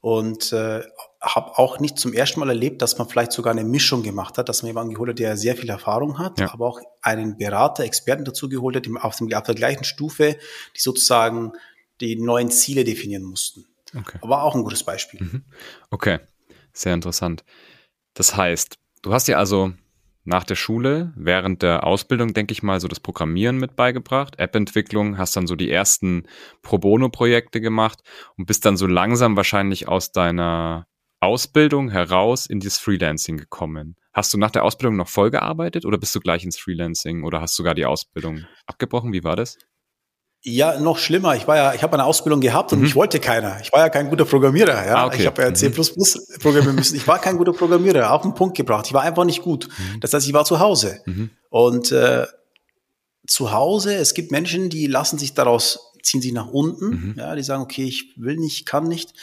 [0.00, 0.82] Und äh,
[1.20, 4.48] habe auch nicht zum ersten Mal erlebt, dass man vielleicht sogar eine Mischung gemacht hat,
[4.48, 6.52] dass man jemanden geholt hat, der sehr viel Erfahrung hat, ja.
[6.52, 10.36] aber auch einen Berater, Experten dazu geholt hat, auf, dem, auf der gleichen Stufe,
[10.74, 11.52] die sozusagen
[12.00, 13.66] die neuen Ziele definieren mussten.
[13.94, 14.18] Okay.
[14.22, 15.20] Aber auch ein gutes Beispiel.
[15.20, 15.44] Mhm.
[15.90, 16.20] Okay,
[16.72, 17.44] sehr interessant.
[18.14, 19.72] Das heißt, du hast ja also
[20.24, 25.18] nach der Schule, während der Ausbildung, denke ich mal, so das Programmieren mit beigebracht, App-Entwicklung,
[25.18, 26.24] hast dann so die ersten
[26.62, 28.00] Pro Bono-Projekte gemacht
[28.36, 30.86] und bist dann so langsam wahrscheinlich aus deiner
[31.20, 33.96] Ausbildung heraus in dieses Freelancing gekommen.
[34.12, 37.40] Hast du nach der Ausbildung noch voll gearbeitet oder bist du gleich ins Freelancing oder
[37.40, 39.12] hast sogar die Ausbildung abgebrochen?
[39.12, 39.56] Wie war das?
[40.42, 41.36] Ja, noch schlimmer.
[41.36, 42.86] Ich war ja, ich habe eine Ausbildung gehabt und mhm.
[42.86, 43.60] ich wollte keiner.
[43.60, 44.86] Ich war ja kein guter Programmierer.
[44.86, 45.20] Ja, ah, okay.
[45.20, 46.38] ich habe ja C++ mhm.
[46.40, 46.96] programmieren müssen.
[46.96, 48.10] Ich war kein guter Programmierer.
[48.10, 48.86] Auf den Punkt gebracht.
[48.86, 49.68] Ich war einfach nicht gut.
[49.68, 50.00] Mhm.
[50.00, 51.30] Das heißt, ich war zu Hause mhm.
[51.50, 52.26] und äh,
[53.26, 53.94] zu Hause.
[53.94, 56.88] Es gibt Menschen, die lassen sich daraus ziehen sie nach unten.
[56.88, 57.14] Mhm.
[57.18, 59.14] Ja, die sagen, okay, ich will nicht, kann nicht.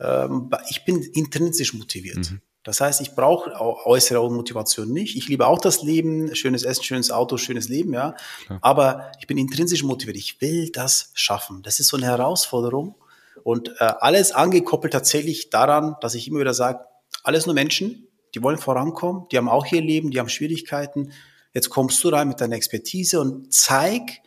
[0.00, 2.30] Ähm, ich bin intrinsisch motiviert.
[2.30, 2.40] Mhm.
[2.66, 5.16] Das heißt, ich brauche äußere Motivation nicht.
[5.16, 8.16] Ich liebe auch das Leben, schönes Essen, schönes Auto, schönes Leben, ja.
[8.44, 8.58] Klar.
[8.60, 10.16] Aber ich bin intrinsisch motiviert.
[10.16, 11.62] Ich will das schaffen.
[11.62, 12.96] Das ist so eine Herausforderung.
[13.44, 16.80] Und äh, alles angekoppelt tatsächlich daran, dass ich immer wieder sage,
[17.22, 21.12] alles nur Menschen, die wollen vorankommen, die haben auch ihr Leben, die haben Schwierigkeiten.
[21.54, 24.20] Jetzt kommst du rein mit deiner Expertise und zeig,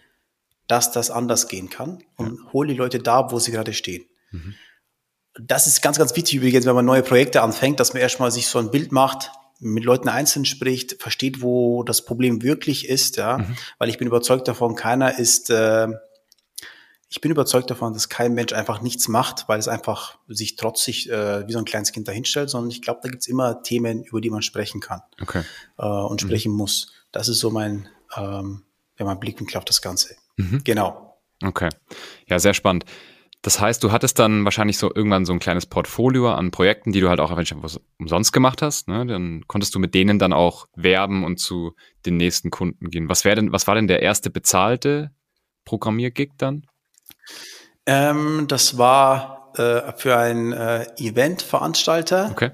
[0.70, 2.54] dass das anders gehen kann und ja.
[2.54, 4.06] hol die Leute da, wo sie gerade stehen.
[4.32, 4.56] Mhm
[5.42, 8.48] das ist ganz, ganz wichtig übrigens, wenn man neue Projekte anfängt, dass man erstmal sich
[8.48, 13.40] so ein Bild macht, mit Leuten einzeln spricht, versteht, wo das Problem wirklich ist, ja,
[13.40, 13.58] mhm.
[13.78, 15.88] weil ich bin überzeugt davon, keiner ist, äh,
[17.10, 21.10] ich bin überzeugt davon, dass kein Mensch einfach nichts macht, weil es einfach sich trotzig
[21.10, 24.22] äh, wie so ein kleines Kind dahinstellt, sondern ich glaube, da gibt's immer Themen, über
[24.22, 25.44] die man sprechen kann okay.
[25.78, 26.28] äh, und mhm.
[26.28, 26.94] sprechen muss.
[27.12, 28.64] Das ist so mein, ähm,
[28.98, 30.16] ja, mein Blickwinkel auf das Ganze.
[30.40, 30.62] Mhm.
[30.64, 31.20] Genau.
[31.44, 31.70] Okay.
[32.28, 32.86] Ja, sehr spannend.
[33.42, 37.00] Das heißt, du hattest dann wahrscheinlich so irgendwann so ein kleines Portfolio an Projekten, die
[37.00, 37.32] du halt auch
[37.98, 38.90] umsonst gemacht hast.
[38.90, 39.06] Ne?
[39.06, 41.74] Dann konntest du mit denen dann auch werben und zu
[42.06, 43.08] den nächsten Kunden gehen.
[43.08, 45.12] Was wäre denn, was war denn der erste bezahlte
[45.64, 46.66] Programmiergig dann?
[47.86, 52.30] Ähm, das war äh, für einen äh, Eventveranstalter.
[52.32, 52.52] Okay.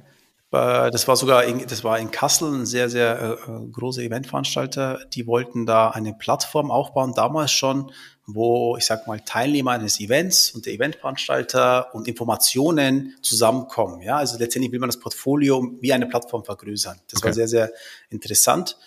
[0.55, 5.01] Äh, das war sogar in, das war in Kassel ein sehr, sehr äh, großer Eventveranstalter.
[5.13, 7.91] Die wollten da eine Plattform aufbauen, damals schon,
[8.25, 14.01] wo ich sag mal Teilnehmer eines Events und der Eventveranstalter und Informationen zusammenkommen.
[14.01, 16.99] Ja, also letztendlich will man das Portfolio wie eine Plattform vergrößern.
[17.09, 17.27] Das okay.
[17.27, 17.71] war sehr, sehr
[18.09, 18.77] interessant.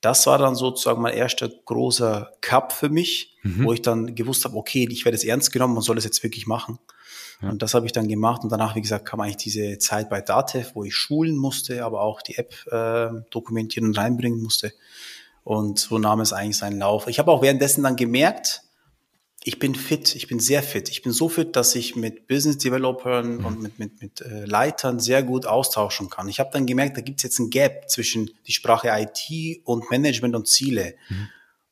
[0.00, 3.64] Das war dann sozusagen mein erster großer Cup für mich, mhm.
[3.64, 6.22] wo ich dann gewusst habe, okay, ich werde es ernst genommen und soll es jetzt
[6.22, 6.78] wirklich machen.
[7.42, 7.50] Ja.
[7.50, 10.20] Und das habe ich dann gemacht und danach, wie gesagt, kam eigentlich diese Zeit bei
[10.20, 14.72] Datev, wo ich schulen musste, aber auch die App äh, dokumentieren und reinbringen musste.
[15.44, 17.06] Und so nahm es eigentlich seinen Lauf.
[17.06, 18.62] Ich habe auch währenddessen dann gemerkt,
[19.44, 20.88] ich bin fit, ich bin sehr fit.
[20.88, 23.44] Ich bin so fit, dass ich mit Business Developern mhm.
[23.44, 26.28] und mit, mit, mit äh, Leitern sehr gut austauschen kann.
[26.28, 29.88] Ich habe dann gemerkt, da gibt es jetzt ein Gap zwischen die Sprache IT und
[29.88, 30.96] Management und Ziele.
[31.08, 31.28] Mhm.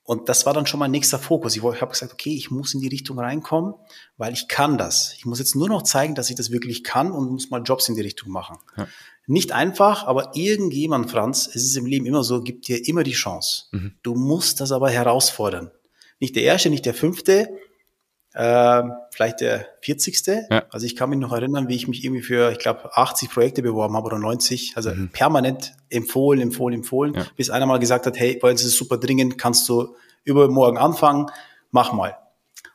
[0.06, 1.56] Und das war dann schon mein nächster Fokus.
[1.56, 3.74] Ich habe gesagt, okay, ich muss in die Richtung reinkommen,
[4.18, 5.14] weil ich kann das.
[5.16, 7.88] Ich muss jetzt nur noch zeigen, dass ich das wirklich kann und muss mal Jobs
[7.88, 8.58] in die Richtung machen.
[8.76, 8.86] Ja.
[9.26, 13.12] Nicht einfach, aber irgendjemand, Franz, es ist im Leben immer so, gibt dir immer die
[13.12, 13.64] Chance.
[13.72, 13.94] Mhm.
[14.02, 15.70] Du musst das aber herausfordern.
[16.20, 17.48] Nicht der erste, nicht der fünfte,
[18.34, 20.26] äh, vielleicht der 40.
[20.50, 20.64] Ja.
[20.70, 23.62] Also ich kann mich noch erinnern, wie ich mich irgendwie für, ich glaube, 80 Projekte
[23.62, 25.10] beworben habe oder 90, also mhm.
[25.10, 27.26] permanent empfohlen, empfohlen, empfohlen, ja.
[27.36, 30.78] bis einer mal gesagt hat, hey, bei uns ist es super dringend, kannst du übermorgen
[30.78, 31.30] anfangen,
[31.70, 32.16] mach mal.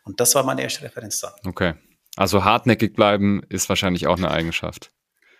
[0.06, 1.34] Und das war meine erste Referenz dann.
[1.46, 1.74] Okay.
[2.16, 4.92] Also hartnäckig bleiben ist wahrscheinlich auch eine Eigenschaft.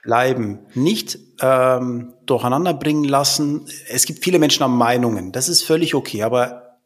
[0.04, 3.68] Bleiben, nicht ähm, durcheinander bringen lassen.
[3.90, 6.80] Es gibt viele Menschen haben Meinungen, das ist völlig okay, aber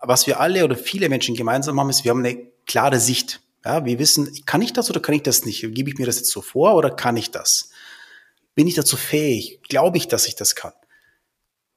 [0.00, 3.40] was wir alle oder viele Menschen gemeinsam haben, ist, wir haben eine klare Sicht.
[3.64, 5.60] Ja, wir wissen, kann ich das oder kann ich das nicht?
[5.74, 7.70] Gebe ich mir das jetzt so vor oder kann ich das?
[8.54, 9.60] Bin ich dazu fähig?
[9.68, 10.72] Glaube ich, dass ich das kann?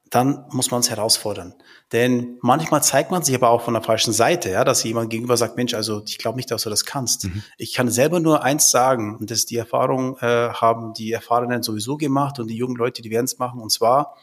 [0.09, 1.53] Dann muss man es herausfordern.
[1.91, 5.37] Denn manchmal zeigt man sich aber auch von der falschen Seite, ja, dass jemand gegenüber
[5.37, 7.25] sagt, Mensch, also ich glaube nicht, dass du das kannst.
[7.25, 7.43] Mhm.
[7.57, 11.63] Ich kann selber nur eins sagen, und das ist die Erfahrung, äh, haben die Erfahrenen
[11.63, 14.15] sowieso gemacht und die jungen Leute, die werden es machen, und zwar,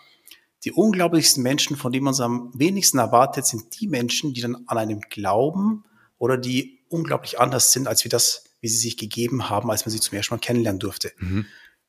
[0.65, 4.65] die unglaublichsten Menschen, von denen man es am wenigsten erwartet, sind die Menschen, die dann
[4.67, 5.85] an einem glauben
[6.19, 9.91] oder die unglaublich anders sind, als wie das, wie sie sich gegeben haben, als man
[9.91, 11.13] sie zum ersten Mal kennenlernen durfte.
[11.19, 11.47] Mhm.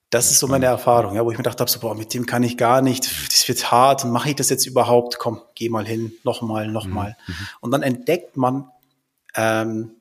[0.10, 2.26] Das ist so meine Erfahrung, ja, wo ich mir gedacht habe, so, boah, mit dem
[2.26, 5.18] kann ich gar nicht, das wird hart und mache ich das jetzt überhaupt?
[5.18, 7.18] Komm, geh mal hin, nochmal, nochmal.
[7.28, 7.34] Mhm.
[7.34, 7.48] mhm.
[7.62, 8.70] Und dann entdeckt man,
[9.36, 9.92] ähm,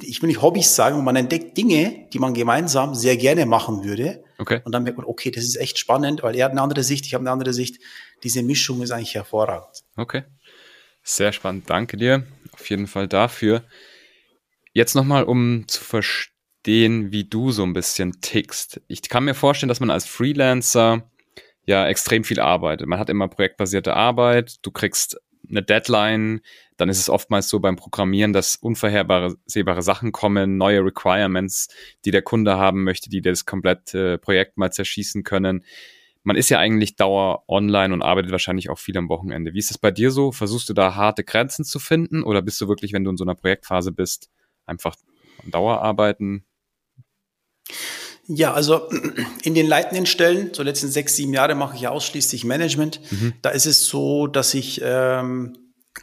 [0.00, 4.24] ich will nicht Hobbys sagen, man entdeckt Dinge, die man gemeinsam sehr gerne machen würde.
[4.38, 4.60] Okay.
[4.64, 7.06] Und dann merkt man, okay, das ist echt spannend, weil er hat eine andere Sicht,
[7.06, 7.80] ich habe eine andere Sicht.
[8.22, 9.84] Diese Mischung ist eigentlich hervorragend.
[9.96, 10.24] Okay.
[11.02, 11.68] Sehr spannend.
[11.68, 13.64] Danke dir auf jeden Fall dafür.
[14.72, 18.80] Jetzt nochmal, um zu verstehen, wie du so ein bisschen tickst.
[18.88, 21.10] Ich kann mir vorstellen, dass man als Freelancer
[21.66, 22.86] ja extrem viel arbeitet.
[22.86, 24.56] Man hat immer projektbasierte Arbeit.
[24.62, 26.40] Du kriegst eine Deadline,
[26.76, 31.68] dann ist es oftmals so beim Programmieren, dass unvorhersehbare Sachen kommen, neue Requirements,
[32.04, 35.64] die der Kunde haben möchte, die das komplette Projekt mal zerschießen können.
[36.24, 39.54] Man ist ja eigentlich dauer online und arbeitet wahrscheinlich auch viel am Wochenende.
[39.54, 40.30] Wie ist es bei dir so?
[40.30, 43.24] Versuchst du da harte Grenzen zu finden oder bist du wirklich, wenn du in so
[43.24, 44.30] einer Projektphase bist,
[44.66, 44.94] einfach
[45.44, 46.44] Dauer arbeiten?
[48.26, 48.88] Ja, also
[49.42, 53.00] in den leitenden Stellen, so letzten sechs, sieben Jahre mache ich ja ausschließlich Management.
[53.10, 53.34] Mhm.
[53.42, 55.56] Da ist es so, dass ich, ähm,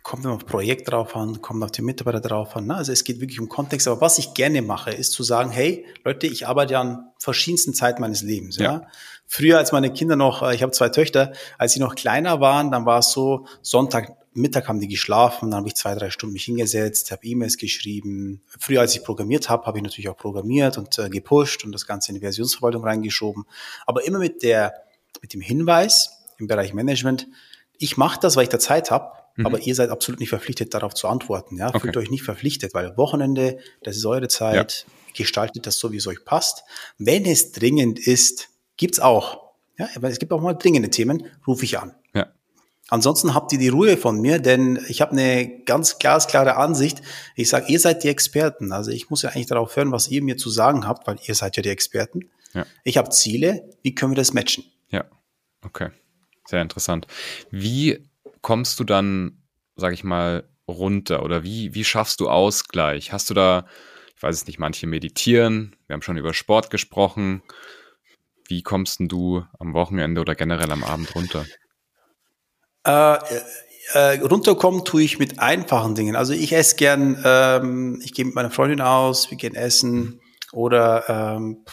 [0.03, 2.67] kommt immer auf Projekt drauf an, kommt auf die Mitarbeiter drauf an.
[2.67, 2.75] Ne?
[2.75, 3.87] Also es geht wirklich um Kontext.
[3.87, 7.73] Aber was ich gerne mache, ist zu sagen, hey Leute, ich arbeite ja an verschiedensten
[7.73, 8.57] Zeiten meines Lebens.
[8.57, 8.63] Ja.
[8.63, 8.87] ja?
[9.31, 12.71] Früher, als meine Kinder noch, äh, ich habe zwei Töchter, als sie noch kleiner waren,
[12.71, 16.33] dann war es so, Sonntag Mittag haben die geschlafen, dann habe ich zwei, drei Stunden
[16.33, 18.41] mich hingesetzt, habe E-Mails geschrieben.
[18.59, 21.85] Früher, als ich programmiert habe, habe ich natürlich auch programmiert und äh, gepusht und das
[21.85, 23.45] Ganze in die Versionsverwaltung reingeschoben.
[23.85, 24.73] Aber immer mit der,
[25.21, 27.27] mit dem Hinweis im Bereich Management,
[27.77, 29.45] ich mache das, weil ich da Zeit habe, mhm.
[29.45, 31.57] aber ihr seid absolut nicht verpflichtet, darauf zu antworten.
[31.57, 31.69] Ja?
[31.69, 31.81] Okay.
[31.81, 35.13] Fühlt euch nicht verpflichtet, weil Wochenende, das ist eure Zeit, ja.
[35.15, 36.63] gestaltet das so, wie es euch passt.
[36.97, 38.48] Wenn es dringend ist,
[38.79, 39.51] gibt's auch.
[39.77, 41.93] Ja, weil es gibt auch mal dringende Themen, rufe ich an.
[42.15, 42.27] Ja.
[42.87, 47.01] Ansonsten habt ihr die Ruhe von mir, denn ich habe eine ganz glasklare Ansicht.
[47.35, 48.71] Ich sage, ihr seid die Experten.
[48.71, 51.35] Also ich muss ja eigentlich darauf hören, was ihr mir zu sagen habt, weil ihr
[51.35, 52.29] seid ja die Experten.
[52.53, 52.65] Ja.
[52.83, 53.69] Ich habe Ziele.
[53.83, 54.63] Wie können wir das matchen?
[54.89, 55.05] Ja,
[55.63, 55.89] okay.
[56.47, 57.05] Sehr interessant.
[57.51, 58.09] Wie
[58.41, 59.43] kommst du dann,
[59.75, 63.11] sag ich mal, runter oder wie, wie schaffst du Ausgleich?
[63.11, 63.67] Hast du da,
[64.15, 67.43] ich weiß es nicht, manche meditieren, wir haben schon über Sport gesprochen.
[68.49, 71.45] Wie kommst denn du am Wochenende oder generell am Abend runter?
[72.83, 73.17] Äh,
[73.93, 76.15] äh, runterkommen tue ich mit einfachen Dingen.
[76.15, 80.19] Also ich esse gern, ähm, ich gehe mit meiner Freundin aus, wir gehen essen
[80.51, 81.63] oder ähm,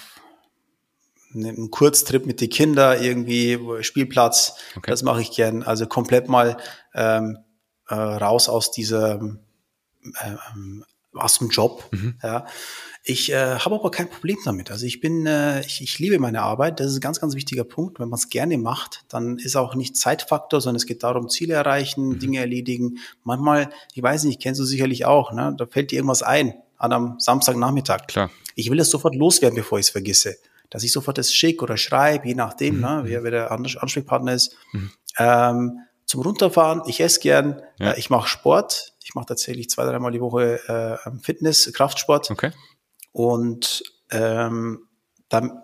[1.35, 4.91] einen Kurztrip mit den Kindern irgendwie, Spielplatz, okay.
[4.91, 5.63] das mache ich gern.
[5.63, 6.57] Also komplett mal
[6.95, 7.39] ähm,
[7.89, 9.21] äh, raus aus dieser
[10.15, 10.37] äh,
[11.15, 11.89] aus dem Job.
[11.91, 12.19] Mhm.
[12.23, 12.47] Ja.
[13.09, 14.73] Ich äh, habe aber kein Problem damit.
[14.73, 16.81] Also ich bin, äh, ich, ich liebe meine Arbeit.
[16.81, 18.01] Das ist ein ganz, ganz wichtiger Punkt.
[18.01, 21.55] Wenn man es gerne macht, dann ist auch nicht Zeitfaktor, sondern es geht darum, Ziele
[21.55, 22.19] erreichen, mhm.
[22.19, 22.99] Dinge erledigen.
[23.23, 25.55] Manchmal, ich weiß nicht, kennst du sicherlich auch, ne?
[25.57, 28.09] da fällt dir irgendwas ein an einem Samstagnachmittag.
[28.09, 28.29] Klar.
[28.57, 30.37] Ich will es sofort loswerden, bevor ich es vergesse.
[30.71, 32.81] Dass ich sofort das schick oder schreibe, je nachdem, mhm.
[32.81, 34.57] ne, wer, wer der Ansprechpartner ist.
[34.73, 34.91] Mhm.
[35.19, 37.93] Ähm, zum Runterfahren, ich esse gern, ja.
[37.93, 38.95] äh, ich mache Sport.
[39.05, 42.33] Ich mache tatsächlich zwei, dreimal die Woche äh, Fitness, Kraftsport.
[42.33, 42.51] Okay.
[43.17, 44.89] Und ähm,
[45.31, 45.63] dann,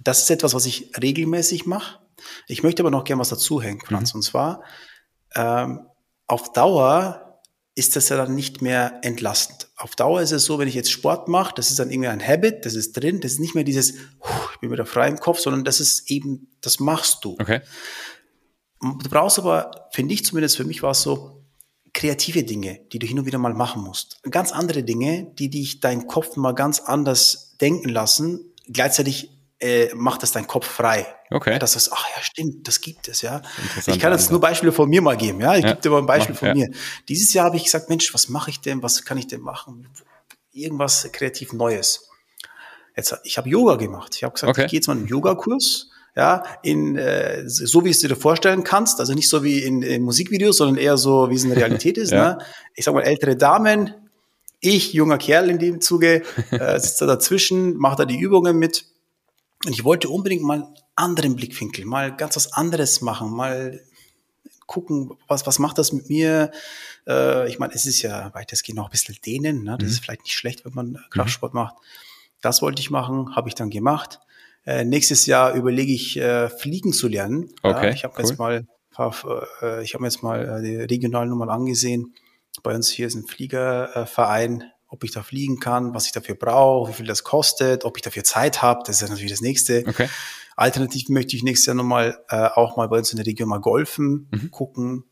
[0.00, 1.98] das ist etwas, was ich regelmäßig mache.
[2.46, 4.14] Ich möchte aber noch gern was dazuhängen, Franz.
[4.14, 4.18] Mhm.
[4.18, 4.62] Und zwar,
[5.34, 5.80] ähm,
[6.28, 7.40] auf Dauer
[7.74, 9.68] ist das ja dann nicht mehr entlastend.
[9.76, 12.24] Auf Dauer ist es so, wenn ich jetzt Sport mache, das ist dann irgendwie ein
[12.24, 15.40] Habit, das ist drin, das ist nicht mehr dieses, ich bin wieder frei im Kopf,
[15.40, 17.32] sondern das ist eben, das machst du.
[17.32, 17.62] Okay.
[18.80, 21.44] Du brauchst aber, finde ich zumindest, für mich war es so,
[21.96, 24.22] kreative Dinge, die du hin und wieder mal machen musst.
[24.30, 28.52] Ganz andere Dinge, die dich deinen Kopf mal ganz anders denken lassen.
[28.68, 29.30] Gleichzeitig
[29.60, 31.06] äh, macht das dein Kopf frei.
[31.30, 31.52] Okay.
[31.52, 33.40] Ja, dass das, ach ja, stimmt, das gibt es, ja.
[33.86, 35.56] Ich kann jetzt nur Beispiele von mir mal geben, ja.
[35.56, 35.70] Ich ja.
[35.70, 36.54] gebe dir mal ein Beispiel Mach, von ja.
[36.54, 36.70] mir.
[37.08, 38.82] Dieses Jahr habe ich gesagt, Mensch, was mache ich denn?
[38.82, 39.88] Was kann ich denn machen?
[40.52, 42.10] Irgendwas kreativ Neues.
[42.94, 44.14] Jetzt, ich habe Yoga gemacht.
[44.16, 44.66] Ich habe gesagt, okay.
[44.66, 49.00] ich gehe jetzt mal einen Yogakurs ja, in äh, so wie es dir vorstellen kannst,
[49.00, 51.98] also nicht so wie in, in Musikvideos, sondern eher so, wie es in der Realität
[51.98, 52.10] ist.
[52.10, 52.34] ja.
[52.34, 52.38] ne?
[52.74, 53.94] Ich sag mal, ältere Damen,
[54.60, 58.86] ich, junger Kerl in dem Zuge, äh, sitzt da dazwischen, macht da die Übungen mit.
[59.66, 63.80] Und ich wollte unbedingt mal einen anderen Blickwinkel, mal ganz was anderes machen, mal
[64.66, 66.50] gucken, was, was macht das mit mir?
[67.06, 69.76] Äh, ich meine, es ist ja weitestgehend noch ein bisschen dehnen, ne?
[69.78, 69.92] das mhm.
[69.92, 71.60] ist vielleicht nicht schlecht, wenn man Kraftsport mhm.
[71.60, 71.74] macht.
[72.40, 74.20] Das wollte ich machen, habe ich dann gemacht.
[74.66, 77.54] Äh, nächstes Jahr überlege ich, äh, fliegen zu lernen.
[77.62, 78.24] Okay, ja, ich habe cool.
[78.24, 78.66] jetzt mal,
[79.62, 82.14] äh, ich habe jetzt mal äh, die regionalen Nummern angesehen.
[82.62, 86.90] Bei uns hier ist ein Fliegerverein, ob ich da fliegen kann, was ich dafür brauche,
[86.90, 88.80] wie viel das kostet, ob ich dafür Zeit habe.
[88.84, 89.84] Das ist natürlich das Nächste.
[89.86, 90.08] Okay.
[90.56, 93.60] Alternativ möchte ich nächstes Jahr nochmal äh, auch mal bei uns in der Region mal
[93.60, 94.50] golfen, mhm.
[94.50, 95.04] gucken,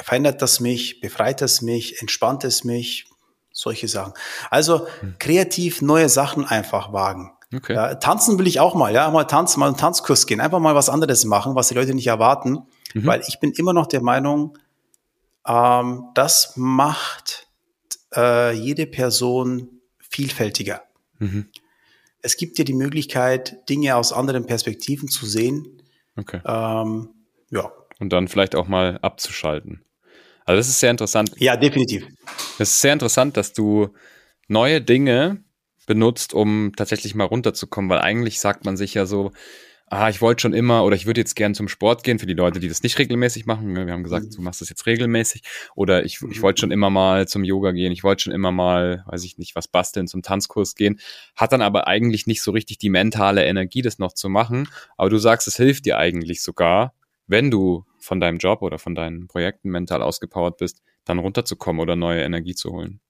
[0.00, 3.06] verändert das mich, befreit das mich, entspannt es mich,
[3.52, 4.14] solche Sachen.
[4.50, 5.16] Also mhm.
[5.18, 7.32] kreativ neue Sachen einfach wagen.
[7.54, 7.74] Okay.
[7.74, 10.74] Ja, tanzen will ich auch mal, ja, mal tanzen, mal einen Tanzkurs gehen, einfach mal
[10.74, 12.58] was anderes machen, was die Leute nicht erwarten,
[12.94, 13.06] mhm.
[13.06, 14.58] weil ich bin immer noch der Meinung,
[15.46, 17.48] ähm, das macht
[18.14, 20.82] äh, jede Person vielfältiger.
[21.18, 21.46] Mhm.
[22.20, 25.82] Es gibt dir die Möglichkeit, Dinge aus anderen Perspektiven zu sehen.
[26.16, 26.40] Okay.
[26.44, 27.10] Ähm,
[27.50, 27.72] ja.
[27.98, 29.82] Und dann vielleicht auch mal abzuschalten.
[30.44, 31.32] Also das ist sehr interessant.
[31.36, 32.06] Ja, definitiv.
[32.58, 33.94] Es ist sehr interessant, dass du
[34.48, 35.44] neue Dinge
[35.88, 39.32] benutzt, um tatsächlich mal runterzukommen, weil eigentlich sagt man sich ja so,
[39.86, 42.34] ah, ich wollte schon immer oder ich würde jetzt gern zum Sport gehen für die
[42.34, 43.72] Leute, die das nicht regelmäßig machen.
[43.72, 43.86] Ne?
[43.86, 44.30] Wir haben gesagt, mhm.
[44.32, 45.42] du machst das jetzt regelmäßig.
[45.74, 49.02] Oder ich, ich wollte schon immer mal zum Yoga gehen, ich wollte schon immer mal,
[49.06, 51.00] weiß ich nicht, was basteln, zum Tanzkurs gehen.
[51.34, 54.68] Hat dann aber eigentlich nicht so richtig die mentale Energie, das noch zu machen.
[54.98, 56.92] Aber du sagst, es hilft dir eigentlich sogar,
[57.26, 61.96] wenn du von deinem Job oder von deinen Projekten mental ausgepowert bist, dann runterzukommen oder
[61.96, 63.00] neue Energie zu holen.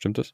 [0.00, 0.32] Stimmt das?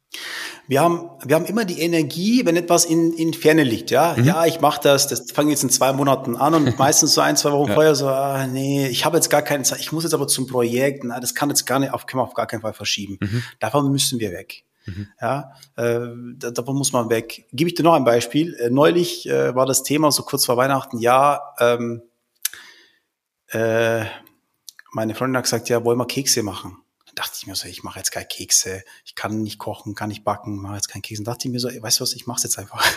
[0.68, 3.90] Wir haben, wir haben immer die Energie, wenn etwas in, in Ferne liegt.
[3.90, 4.22] Ja, mhm.
[4.22, 7.36] ja, ich mache das, das fange jetzt in zwei Monaten an und meistens so ein,
[7.36, 7.74] zwei Wochen ja.
[7.74, 10.46] vorher so, ah, nee, ich habe jetzt gar keine Zeit, ich muss jetzt aber zum
[10.46, 13.18] Projekt, na, das kann jetzt gar nicht, auf, kann man auf gar keinen Fall verschieben.
[13.20, 13.42] Mhm.
[13.58, 14.62] Davon müssen wir weg.
[14.84, 15.08] Mhm.
[15.20, 17.46] Ja, äh, davon muss man weg.
[17.52, 18.54] Gebe ich dir noch ein Beispiel.
[18.54, 22.02] Äh, neulich äh, war das Thema so kurz vor Weihnachten, ja, ähm,
[23.48, 24.04] äh,
[24.92, 26.76] meine Freundin hat gesagt, ja, wollen wir Kekse machen?
[27.46, 30.56] Ich mir so, ich mache jetzt keine Kekse, ich kann nicht kochen, kann nicht backen,
[30.56, 31.20] mache jetzt keinen Kekse.
[31.20, 32.84] Und dachte ich mir so, weißt du was, ich mache es jetzt einfach.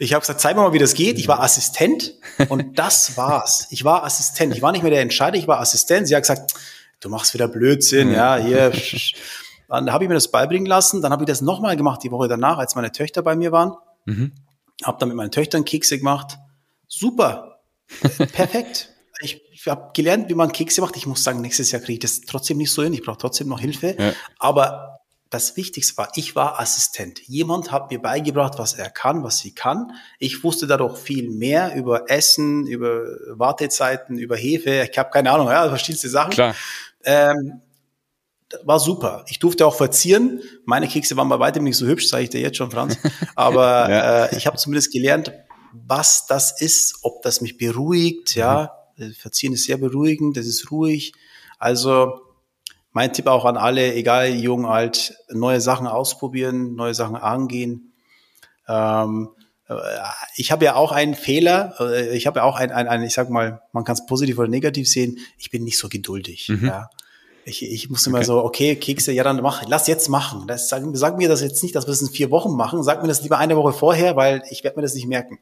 [0.00, 1.18] Ich habe gesagt, zeig mir mal, wie das geht.
[1.18, 2.14] Ich war Assistent
[2.48, 3.68] und das war's.
[3.70, 4.56] Ich war Assistent.
[4.56, 6.08] Ich war nicht mehr der Entscheider, ich war Assistent.
[6.08, 6.54] Sie hat gesagt,
[7.00, 8.72] du machst wieder Blödsinn, ja, hier.
[9.68, 11.00] Dann habe ich mir das beibringen lassen.
[11.00, 13.74] Dann habe ich das nochmal gemacht die Woche danach, als meine Töchter bei mir waren.
[14.06, 14.32] Mhm.
[14.82, 16.38] Habe dann mit meinen Töchtern Kekse gemacht.
[16.88, 17.60] Super.
[18.32, 20.96] Perfekt ich, ich habe gelernt, wie man Kekse macht.
[20.96, 22.92] Ich muss sagen, nächstes Jahr kriege ich das trotzdem nicht so hin.
[22.92, 23.96] Ich brauche trotzdem noch Hilfe.
[23.98, 24.12] Ja.
[24.38, 25.00] Aber
[25.30, 27.20] das Wichtigste war, ich war Assistent.
[27.26, 29.92] Jemand hat mir beigebracht, was er kann, was sie kann.
[30.18, 34.88] Ich wusste dadurch viel mehr über Essen, über Wartezeiten, über Hefe.
[34.90, 36.30] Ich habe keine Ahnung, ja, verschiedenste Sachen.
[36.30, 36.54] Klar.
[37.04, 37.62] Ähm,
[38.62, 39.24] war super.
[39.28, 40.40] Ich durfte auch verzieren.
[40.64, 42.96] Meine Kekse waren bei weitem nicht so hübsch, sage ich dir jetzt schon, Franz.
[43.34, 44.24] Aber ja.
[44.26, 45.32] äh, ich habe zumindest gelernt,
[45.72, 48.83] was das ist, ob das mich beruhigt, ja, mhm.
[48.98, 51.12] Äh, Verziehen ist sehr beruhigend, das ist ruhig.
[51.58, 52.20] Also
[52.92, 57.92] mein Tipp auch an alle, egal jung, alt, neue Sachen ausprobieren, neue Sachen angehen.
[58.68, 59.30] Ähm,
[59.68, 59.74] äh,
[60.36, 63.14] ich habe ja auch einen Fehler, äh, ich habe ja auch ein, ein, ein ich
[63.14, 66.48] sag mal, man kann es positiv oder negativ sehen, ich bin nicht so geduldig.
[66.48, 66.68] Mhm.
[66.68, 66.90] Ja.
[67.46, 68.26] Ich, ich muss immer okay.
[68.26, 70.46] so, okay, Kekse, ja dann mach, lass jetzt machen.
[70.46, 73.02] Das, sag, sag mir das jetzt nicht, dass wir es in vier Wochen machen, sag
[73.02, 75.38] mir das lieber eine Woche vorher, weil ich werde mir das nicht merken.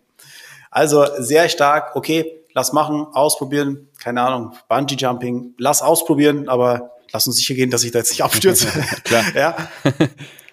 [0.71, 7.27] Also sehr stark, okay, lass machen, ausprobieren, keine Ahnung, Bungee Jumping, lass ausprobieren, aber lass
[7.27, 8.67] uns sicher gehen, dass ich da jetzt nicht abstürze.
[9.05, 9.25] Klar.
[9.35, 9.57] ja.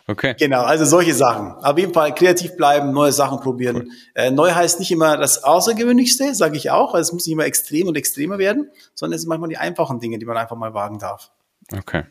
[0.09, 0.33] Okay.
[0.39, 1.51] Genau, also solche Sachen.
[1.63, 3.75] Auf jeden Fall kreativ bleiben, neue Sachen probieren.
[3.75, 3.89] Cool.
[4.15, 6.95] Äh, neu heißt nicht immer das Außergewöhnlichste, sage ich auch.
[6.95, 9.99] Also es muss nicht immer extrem und extremer werden, sondern es sind manchmal die einfachen
[9.99, 11.29] Dinge, die man einfach mal wagen darf.
[11.71, 12.05] Okay.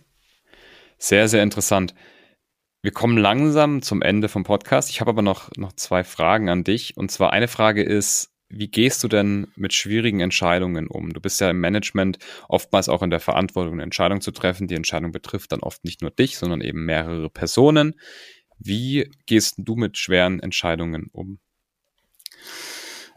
[0.96, 1.92] Sehr, sehr interessant.
[2.82, 4.90] Wir kommen langsam zum Ende vom Podcast.
[4.90, 6.96] Ich habe aber noch, noch zwei Fragen an dich.
[6.96, 11.12] Und zwar eine Frage ist, wie gehst du denn mit schwierigen Entscheidungen um?
[11.12, 12.18] Du bist ja im Management
[12.48, 14.68] oftmals auch in der Verantwortung, eine Entscheidung zu treffen.
[14.68, 17.94] Die Entscheidung betrifft dann oft nicht nur dich, sondern eben mehrere Personen.
[18.58, 21.38] Wie gehst du mit schweren Entscheidungen um?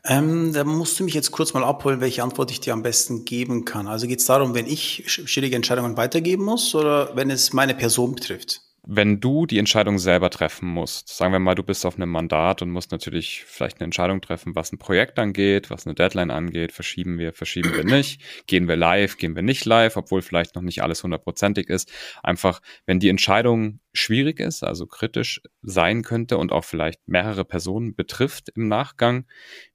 [0.03, 3.23] Ähm, da musst du mich jetzt kurz mal abholen, welche Antwort ich dir am besten
[3.23, 3.87] geben kann.
[3.87, 8.15] Also geht es darum, wenn ich schwierige Entscheidungen weitergeben muss oder wenn es meine Person
[8.15, 8.61] betrifft?
[8.83, 12.63] Wenn du die Entscheidung selber treffen musst, sagen wir mal, du bist auf einem Mandat
[12.63, 16.71] und musst natürlich vielleicht eine Entscheidung treffen, was ein Projekt angeht, was eine Deadline angeht,
[16.71, 20.63] verschieben wir, verschieben wir nicht, gehen wir live, gehen wir nicht live, obwohl vielleicht noch
[20.63, 21.91] nicht alles hundertprozentig ist.
[22.23, 27.93] Einfach, wenn die Entscheidung schwierig ist, also kritisch sein könnte und auch vielleicht mehrere Personen
[27.93, 29.25] betrifft im Nachgang,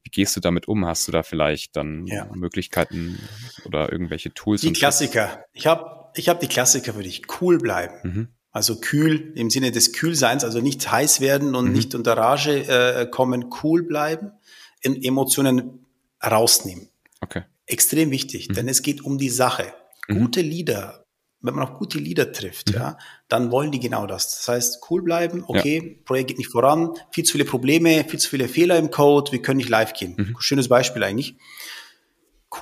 [0.02, 0.84] wie gehst du damit um?
[0.84, 2.28] Hast du da vielleicht dann ja.
[2.34, 3.20] Möglichkeiten
[3.64, 4.62] oder irgendwelche Tools?
[4.62, 5.44] Die Klassiker.
[5.52, 7.22] Ich habe ich hab die Klassiker für dich.
[7.40, 7.94] Cool bleiben.
[8.02, 11.72] Mhm also kühl im Sinne des Kühlseins, also nicht heiß werden und mhm.
[11.74, 14.32] nicht unter Rage äh, kommen, cool bleiben,
[14.80, 15.84] in Emotionen
[16.24, 16.88] rausnehmen.
[17.20, 17.42] Okay.
[17.66, 18.54] Extrem wichtig, mhm.
[18.54, 19.74] denn es geht um die Sache.
[20.08, 20.20] Mhm.
[20.20, 21.04] Gute Leader,
[21.42, 22.76] wenn man auch gute Leader trifft, mhm.
[22.76, 22.98] ja,
[23.28, 24.38] dann wollen die genau das.
[24.38, 26.04] Das heißt, cool bleiben, okay, ja.
[26.06, 29.42] Projekt geht nicht voran, viel zu viele Probleme, viel zu viele Fehler im Code, wir
[29.42, 30.14] können nicht live gehen.
[30.16, 30.36] Mhm.
[30.38, 31.36] Schönes Beispiel eigentlich.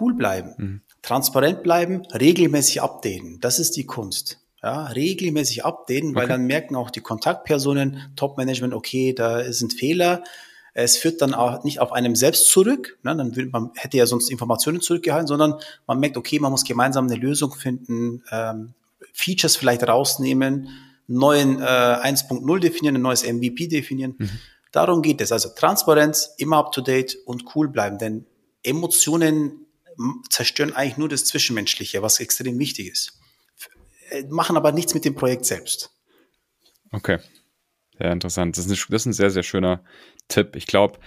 [0.01, 0.81] Cool bleiben, mhm.
[1.03, 3.39] transparent bleiben, regelmäßig updaten.
[3.39, 6.33] Das ist die Kunst ja, regelmäßig updaten, weil okay.
[6.33, 10.25] dann merken auch die Kontaktpersonen, Top-Management, okay, da ist ein Fehler.
[10.73, 14.07] Es führt dann auch nicht auf einem selbst zurück, ne, dann würde man hätte ja
[14.07, 15.57] sonst Informationen zurückgehalten, sondern
[15.87, 18.73] man merkt, okay, man muss gemeinsam eine Lösung finden, ähm,
[19.13, 20.69] Features vielleicht rausnehmen,
[21.07, 24.15] neuen äh, 1.0 definieren, ein neues MVP definieren.
[24.17, 24.31] Mhm.
[24.73, 25.31] Darum geht es.
[25.31, 28.25] Also Transparenz, immer up to date und cool bleiben, denn
[28.63, 29.67] Emotionen
[30.31, 33.21] zerstören eigentlich nur das Zwischenmenschliche, was extrem wichtig ist.
[34.15, 35.91] Äh, machen aber nichts mit dem Projekt selbst.
[36.93, 37.19] Okay.
[37.99, 38.57] Sehr interessant.
[38.57, 39.85] Das ist, ein, das ist ein sehr, sehr schöner
[40.29, 40.57] Tipp.
[40.57, 40.99] Ich glaube,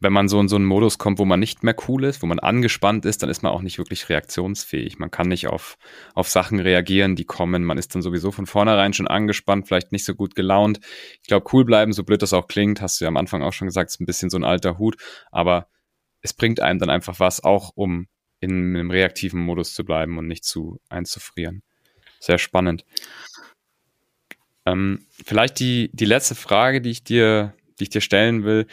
[0.00, 2.26] wenn man so in so einen Modus kommt, wo man nicht mehr cool ist, wo
[2.26, 4.98] man angespannt ist, dann ist man auch nicht wirklich reaktionsfähig.
[4.98, 5.78] Man kann nicht auf,
[6.14, 7.64] auf Sachen reagieren, die kommen.
[7.64, 10.80] Man ist dann sowieso von vornherein schon angespannt, vielleicht nicht so gut gelaunt.
[11.22, 13.52] Ich glaube, cool bleiben, so blöd das auch klingt, hast du ja am Anfang auch
[13.52, 14.96] schon gesagt, ist ein bisschen so ein alter Hut.
[15.30, 15.68] Aber
[16.20, 18.08] es bringt einem dann einfach was, auch um
[18.40, 21.62] in einem reaktiven Modus zu bleiben und nicht zu einzufrieren.
[22.22, 22.84] Sehr spannend.
[24.64, 28.68] Ähm, vielleicht die, die letzte Frage, die ich dir, die ich dir stellen will.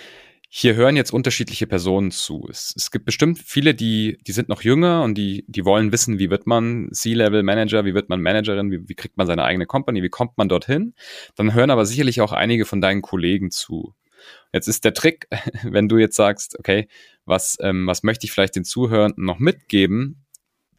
[0.50, 2.48] Hier hören jetzt unterschiedliche Personen zu.
[2.48, 6.20] Es, es gibt bestimmt viele, die, die sind noch jünger und die, die wollen wissen,
[6.20, 9.66] wie wird man C-Level Manager, wie wird man Managerin, wie, wie kriegt man seine eigene
[9.66, 10.94] Company, wie kommt man dorthin.
[11.36, 13.96] Dann hören aber sicherlich auch einige von deinen Kollegen zu.
[14.54, 15.28] Jetzt ist der Trick,
[15.64, 16.88] wenn du jetzt sagst, okay,
[17.26, 20.24] was, ähm, was möchte ich vielleicht den Zuhörenden noch mitgeben,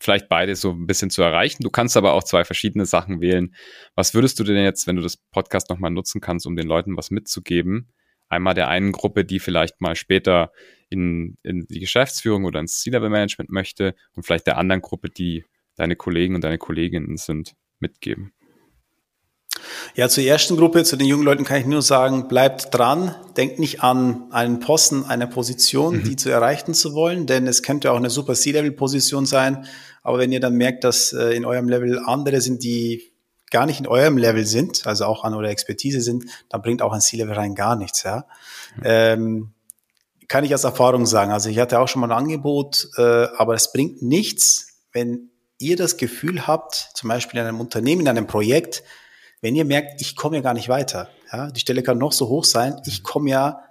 [0.00, 1.62] vielleicht beide so ein bisschen zu erreichen.
[1.62, 3.54] Du kannst aber auch zwei verschiedene Sachen wählen.
[3.94, 6.96] Was würdest du denn jetzt, wenn du das Podcast nochmal nutzen kannst, um den Leuten
[6.96, 7.92] was mitzugeben?
[8.28, 10.52] Einmal der einen Gruppe, die vielleicht mal später
[10.88, 15.44] in, in die Geschäftsführung oder ins C-Level-Management möchte und vielleicht der anderen Gruppe, die
[15.76, 18.32] deine Kollegen und deine Kolleginnen sind, mitgeben.
[19.94, 23.58] Ja, zur ersten Gruppe, zu den jungen Leuten kann ich nur sagen, bleibt dran, denkt
[23.58, 26.04] nicht an einen Posten, eine Position, mhm.
[26.04, 29.66] die zu erreichen zu wollen, denn es könnte auch eine super C-Level-Position sein,
[30.02, 33.12] aber wenn ihr dann merkt, dass äh, in eurem Level andere sind, die
[33.50, 36.92] gar nicht in eurem Level sind, also auch an eurer Expertise sind, dann bringt auch
[36.92, 38.26] ein C-Level rein gar nichts, ja.
[38.76, 38.82] Mhm.
[38.84, 39.50] Ähm,
[40.28, 41.32] kann ich aus Erfahrung sagen.
[41.32, 43.02] Also ich hatte auch schon mal ein Angebot, äh,
[43.36, 48.08] aber es bringt nichts, wenn ihr das Gefühl habt, zum Beispiel in einem Unternehmen, in
[48.08, 48.84] einem Projekt,
[49.40, 52.28] wenn ihr merkt, ich komme ja gar nicht weiter, ja, die Stelle kann noch so
[52.28, 53.62] hoch sein, ich komme ja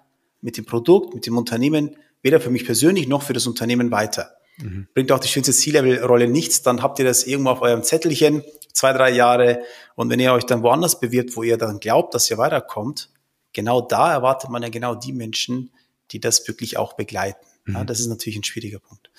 [0.41, 4.31] mit dem Produkt, mit dem Unternehmen weder für mich persönlich noch für das Unternehmen weiter.
[4.57, 4.87] Mhm.
[4.93, 8.43] Bringt auch die schönste C-Level-Rolle nichts, dann habt ihr das irgendwo auf eurem Zettelchen,
[8.73, 9.61] zwei, drei Jahre.
[9.95, 13.09] Und wenn ihr euch dann woanders bewirbt, wo ihr dann glaubt, dass ihr weiterkommt,
[13.53, 15.71] genau da erwartet man ja genau die Menschen,
[16.11, 17.45] die das wirklich auch begleiten.
[17.65, 17.75] Mhm.
[17.75, 19.09] Ja, das ist natürlich ein schwieriger Punkt.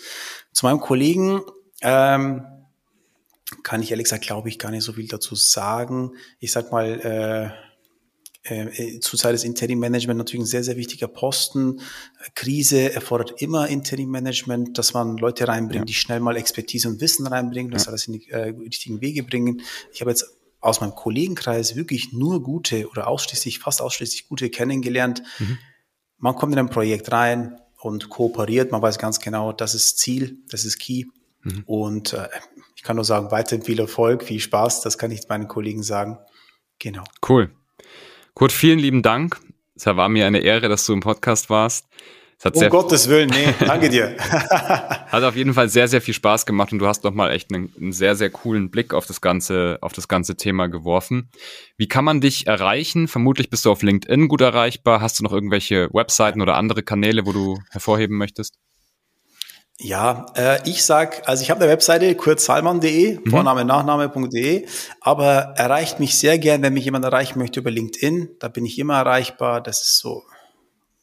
[0.53, 1.43] Zu meinem Kollegen,
[1.83, 2.45] ähm,
[3.63, 6.13] kann ich ehrlich gesagt, glaube ich, gar nicht so viel dazu sagen.
[6.39, 7.71] Ich sag mal, äh,
[8.43, 11.81] äh, zurzeit ist Interim-Management natürlich ein sehr, sehr wichtiger Posten.
[12.35, 15.85] Krise erfordert immer Interim-Management, dass man Leute reinbringt, ja.
[15.85, 17.91] die schnell mal Expertise und Wissen reinbringen, dass ja.
[17.91, 19.63] alles in die äh, richtigen Wege bringen.
[19.93, 20.25] Ich habe jetzt
[20.61, 25.23] aus meinem Kollegenkreis wirklich nur gute oder ausschließlich, fast ausschließlich gute kennengelernt.
[25.39, 25.59] Mhm.
[26.19, 30.39] Man kommt in ein Projekt rein und kooperiert, man weiß ganz genau, das ist Ziel,
[30.51, 31.05] das ist Key.
[31.43, 31.63] Mhm.
[31.67, 32.29] Und äh,
[32.81, 36.17] ich kann nur sagen, weiterhin viel Erfolg, viel Spaß, das kann ich meinen Kollegen sagen.
[36.79, 37.05] Genau.
[37.29, 37.51] Cool.
[38.33, 39.39] Kurt, vielen lieben Dank.
[39.75, 41.85] Es war mir eine Ehre, dass du im Podcast warst.
[42.43, 44.17] um Gottes Willen, nee, danke dir.
[44.19, 47.71] hat auf jeden Fall sehr, sehr viel Spaß gemacht und du hast nochmal echt einen,
[47.79, 51.29] einen, sehr, sehr coolen Blick auf das ganze, auf das ganze Thema geworfen.
[51.77, 53.09] Wie kann man dich erreichen?
[53.09, 55.03] Vermutlich bist du auf LinkedIn gut erreichbar.
[55.03, 58.57] Hast du noch irgendwelche Webseiten oder andere Kanäle, wo du hervorheben möchtest?
[59.83, 63.31] Ja, äh, ich sag, also ich habe eine Webseite kurzsalman.de, mhm.
[63.31, 64.67] Vorname, Nachname.de,
[65.01, 68.37] aber erreicht mich sehr gern, wenn mich jemand erreichen möchte über LinkedIn.
[68.39, 69.63] Da bin ich immer erreichbar.
[69.63, 70.23] Das ist so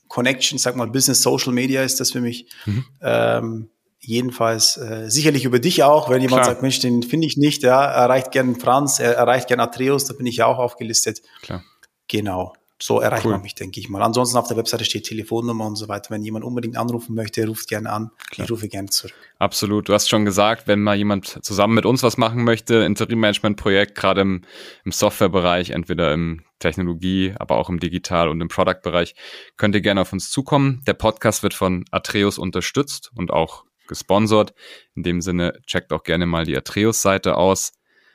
[0.08, 2.48] Connection, sag mal, Business Social Media ist das für mich.
[2.66, 2.86] Mhm.
[3.02, 3.70] Ähm,
[4.00, 6.54] jedenfalls äh, sicherlich über dich auch, wenn jemand Klar.
[6.54, 10.14] sagt, Mensch, den finde ich nicht, ja, erreicht gern Franz, er erreicht gern Atreus, da
[10.14, 11.24] bin ich ja auch aufgelistet.
[11.42, 11.64] Klar.
[12.08, 12.54] Genau.
[12.80, 13.32] So erreicht cool.
[13.32, 14.04] man mich, denke ich mal.
[14.04, 16.12] Ansonsten auf der Webseite steht Telefonnummer und so weiter.
[16.12, 18.12] Wenn jemand unbedingt anrufen möchte, ruft gerne an.
[18.30, 18.46] Klar.
[18.46, 19.16] Ich rufe gerne zurück.
[19.40, 19.90] Absolut.
[19.90, 24.22] Du hast schon gesagt, wenn mal jemand zusammen mit uns was machen möchte, Interim-Management-Projekt, gerade
[24.22, 24.44] im,
[24.86, 29.16] im Softwarebereich, entweder im Technologie, aber auch im Digital- und im Product-Bereich,
[29.58, 30.84] könnt ihr gerne auf uns zukommen.
[30.86, 34.54] Der Podcast wird von Atreus unterstützt und auch gesponsert.
[34.96, 37.72] In dem Sinne, checkt auch gerne mal die Atreus-Seite aus.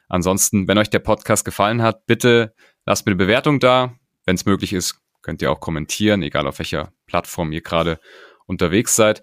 [0.09, 2.55] Ansonsten, wenn euch der Podcast gefallen hat, bitte
[2.85, 6.59] lasst mir eine Bewertung da wenn es möglich ist, könnt ihr auch kommentieren, egal auf
[6.59, 8.01] welcher Plattform ihr gerade
[8.47, 9.23] unterwegs seid.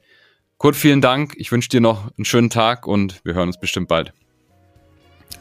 [0.58, 1.34] Kurt, vielen Dank.
[1.38, 4.14] Ich wünsche dir noch einen schönen Tag und wir hören uns bestimmt bald.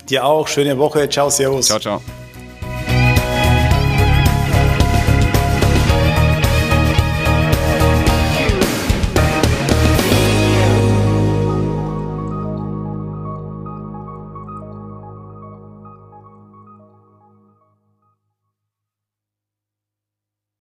[0.09, 0.49] Dir auch.
[0.49, 1.09] Schöne Woche.
[1.09, 1.67] Ciao, Servus.
[1.67, 2.03] Ciao, ciao.